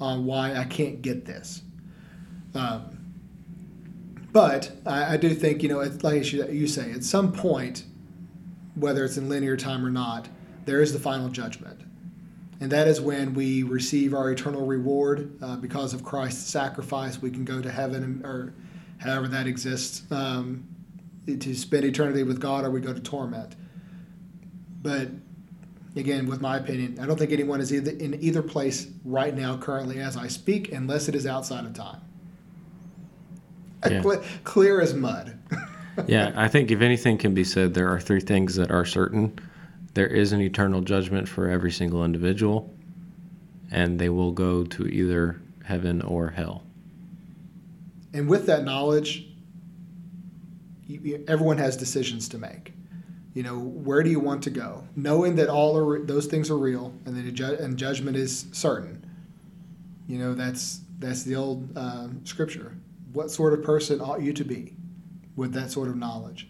on 0.00 0.24
why 0.26 0.56
I 0.56 0.64
can't 0.64 1.02
get 1.02 1.24
this. 1.24 1.62
Um, 2.54 2.98
but 4.32 4.72
I, 4.86 5.14
I, 5.14 5.16
do 5.16 5.34
think, 5.34 5.62
you 5.62 5.68
know, 5.68 5.78
like 6.02 6.32
you 6.32 6.66
say, 6.66 6.92
at 6.92 7.04
some 7.04 7.32
point, 7.32 7.84
whether 8.74 9.04
it's 9.04 9.16
in 9.16 9.28
linear 9.28 9.56
time 9.56 9.84
or 9.84 9.90
not, 9.90 10.28
there 10.64 10.80
is 10.80 10.92
the 10.92 10.98
final 10.98 11.28
judgment. 11.28 11.80
And 12.60 12.70
that 12.72 12.88
is 12.88 13.00
when 13.00 13.34
we 13.34 13.62
receive 13.62 14.14
our 14.14 14.30
eternal 14.30 14.66
reward 14.66 15.38
uh, 15.42 15.56
because 15.56 15.94
of 15.94 16.02
Christ's 16.04 16.50
sacrifice. 16.50 17.22
We 17.22 17.30
can 17.30 17.44
go 17.44 17.62
to 17.62 17.70
heaven, 17.70 18.22
or 18.24 18.52
however 18.98 19.28
that 19.28 19.46
exists, 19.46 20.10
um, 20.10 20.66
to 21.26 21.54
spend 21.54 21.84
eternity 21.84 22.24
with 22.24 22.40
God, 22.40 22.64
or 22.64 22.70
we 22.70 22.80
go 22.80 22.92
to 22.92 23.00
torment. 23.00 23.54
But 24.82 25.08
again, 25.94 26.26
with 26.26 26.40
my 26.40 26.56
opinion, 26.56 26.98
I 27.00 27.06
don't 27.06 27.16
think 27.16 27.30
anyone 27.30 27.60
is 27.60 27.72
either 27.72 27.92
in 27.92 28.20
either 28.22 28.42
place 28.42 28.88
right 29.04 29.34
now, 29.34 29.56
currently, 29.56 30.00
as 30.00 30.16
I 30.16 30.26
speak, 30.26 30.72
unless 30.72 31.08
it 31.08 31.14
is 31.14 31.26
outside 31.26 31.64
of 31.64 31.74
time. 31.74 32.00
Yeah. 33.88 34.02
clear 34.44 34.80
as 34.80 34.94
mud. 34.94 35.38
yeah, 36.06 36.32
I 36.34 36.48
think 36.48 36.70
if 36.70 36.80
anything 36.80 37.18
can 37.18 37.34
be 37.34 37.44
said, 37.44 37.74
there 37.74 37.88
are 37.88 38.00
three 38.00 38.20
things 38.20 38.56
that 38.56 38.70
are 38.70 38.84
certain. 38.84 39.38
There 39.94 40.06
is 40.06 40.32
an 40.32 40.40
eternal 40.40 40.80
judgment 40.80 41.28
for 41.28 41.48
every 41.48 41.70
single 41.70 42.04
individual, 42.04 42.74
and 43.70 43.98
they 43.98 44.08
will 44.08 44.32
go 44.32 44.64
to 44.64 44.86
either 44.86 45.40
heaven 45.64 46.02
or 46.02 46.30
hell. 46.30 46.62
And 48.12 48.28
with 48.28 48.46
that 48.46 48.64
knowledge, 48.64 49.28
everyone 51.26 51.58
has 51.58 51.76
decisions 51.76 52.28
to 52.30 52.38
make. 52.38 52.72
You 53.34 53.42
know, 53.42 53.58
where 53.58 54.02
do 54.02 54.10
you 54.10 54.20
want 54.20 54.42
to 54.44 54.50
go? 54.50 54.88
Knowing 54.96 55.36
that 55.36 55.48
all 55.48 55.76
are, 55.76 56.04
those 56.04 56.26
things 56.26 56.50
are 56.50 56.56
real 56.56 56.92
and 57.04 57.16
that 57.16 57.30
ju- 57.32 57.56
and 57.60 57.76
judgment 57.76 58.16
is 58.16 58.46
certain. 58.52 59.04
You 60.08 60.18
know, 60.18 60.34
that's 60.34 60.80
that's 60.98 61.22
the 61.22 61.36
old 61.36 61.76
uh, 61.76 62.08
scripture. 62.24 62.74
What 63.12 63.30
sort 63.30 63.52
of 63.52 63.62
person 63.62 64.00
ought 64.00 64.22
you 64.22 64.32
to 64.32 64.44
be 64.44 64.74
with 65.36 65.52
that 65.54 65.70
sort 65.70 65.88
of 65.88 65.96
knowledge? 65.96 66.48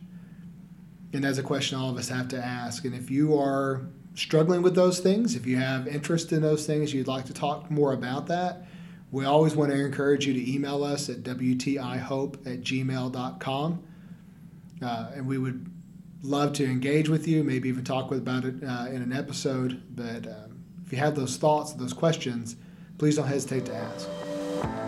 And 1.12 1.24
that's 1.24 1.38
a 1.38 1.42
question 1.42 1.78
all 1.78 1.90
of 1.90 1.96
us 1.96 2.08
have 2.08 2.28
to 2.28 2.38
ask. 2.38 2.84
And 2.84 2.94
if 2.94 3.10
you 3.10 3.38
are 3.38 3.82
struggling 4.14 4.62
with 4.62 4.74
those 4.74 5.00
things, 5.00 5.34
if 5.34 5.46
you 5.46 5.56
have 5.56 5.86
interest 5.86 6.32
in 6.32 6.42
those 6.42 6.66
things, 6.66 6.92
you'd 6.92 7.06
like 7.06 7.24
to 7.26 7.32
talk 7.32 7.70
more 7.70 7.92
about 7.92 8.26
that, 8.26 8.66
we 9.10 9.24
always 9.24 9.56
want 9.56 9.70
to 9.72 9.78
encourage 9.78 10.26
you 10.26 10.34
to 10.34 10.52
email 10.52 10.84
us 10.84 11.08
at 11.08 11.22
wtihope 11.22 12.46
at 12.46 12.60
gmail.com. 12.60 13.82
Uh, 14.82 15.10
and 15.14 15.26
we 15.26 15.38
would 15.38 15.66
love 16.22 16.52
to 16.54 16.64
engage 16.64 17.08
with 17.08 17.26
you, 17.26 17.42
maybe 17.42 17.68
even 17.68 17.84
talk 17.84 18.10
with, 18.10 18.18
about 18.18 18.44
it 18.44 18.54
uh, 18.62 18.86
in 18.90 19.02
an 19.02 19.12
episode. 19.12 19.82
But 19.94 20.26
um, 20.26 20.62
if 20.84 20.92
you 20.92 20.98
have 20.98 21.14
those 21.14 21.36
thoughts, 21.36 21.72
those 21.72 21.92
questions, 21.92 22.56
please 22.98 23.16
don't 23.16 23.26
hesitate 23.26 23.64
to 23.66 23.74
ask. 23.74 24.87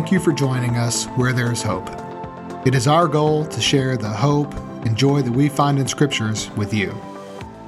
Thank 0.00 0.12
you 0.12 0.18
for 0.18 0.32
joining 0.32 0.78
us 0.78 1.04
where 1.08 1.34
there 1.34 1.52
is 1.52 1.60
hope. 1.60 1.86
It 2.66 2.74
is 2.74 2.86
our 2.86 3.06
goal 3.06 3.44
to 3.44 3.60
share 3.60 3.98
the 3.98 4.08
hope 4.08 4.54
and 4.86 4.96
joy 4.96 5.20
that 5.20 5.30
we 5.30 5.50
find 5.50 5.78
in 5.78 5.86
scriptures 5.86 6.50
with 6.52 6.72
you. 6.72 6.98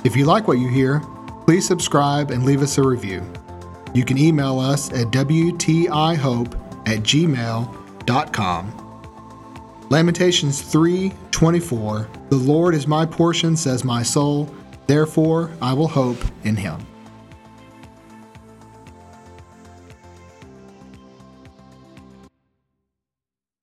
If 0.02 0.16
you 0.16 0.24
like 0.24 0.48
what 0.48 0.58
you 0.58 0.66
hear, 0.68 1.00
please 1.44 1.66
subscribe 1.66 2.30
and 2.30 2.46
leave 2.46 2.62
us 2.62 2.78
a 2.78 2.82
review. 2.82 3.22
You 3.92 4.06
can 4.06 4.16
email 4.16 4.58
us 4.58 4.90
at 4.94 5.08
wtihope 5.08 6.54
at 6.88 7.00
gmail.com. 7.00 8.66
Lamentations 9.90 10.62
3:24 10.62 12.06
The 12.30 12.36
Lord 12.36 12.74
is 12.74 12.86
my 12.86 13.04
portion 13.04 13.56
says 13.56 13.84
my 13.84 14.02
soul 14.02 14.48
therefore 14.86 15.50
I 15.60 15.74
will 15.74 15.88
hope 15.88 16.24
in 16.44 16.56
him. 16.56 16.78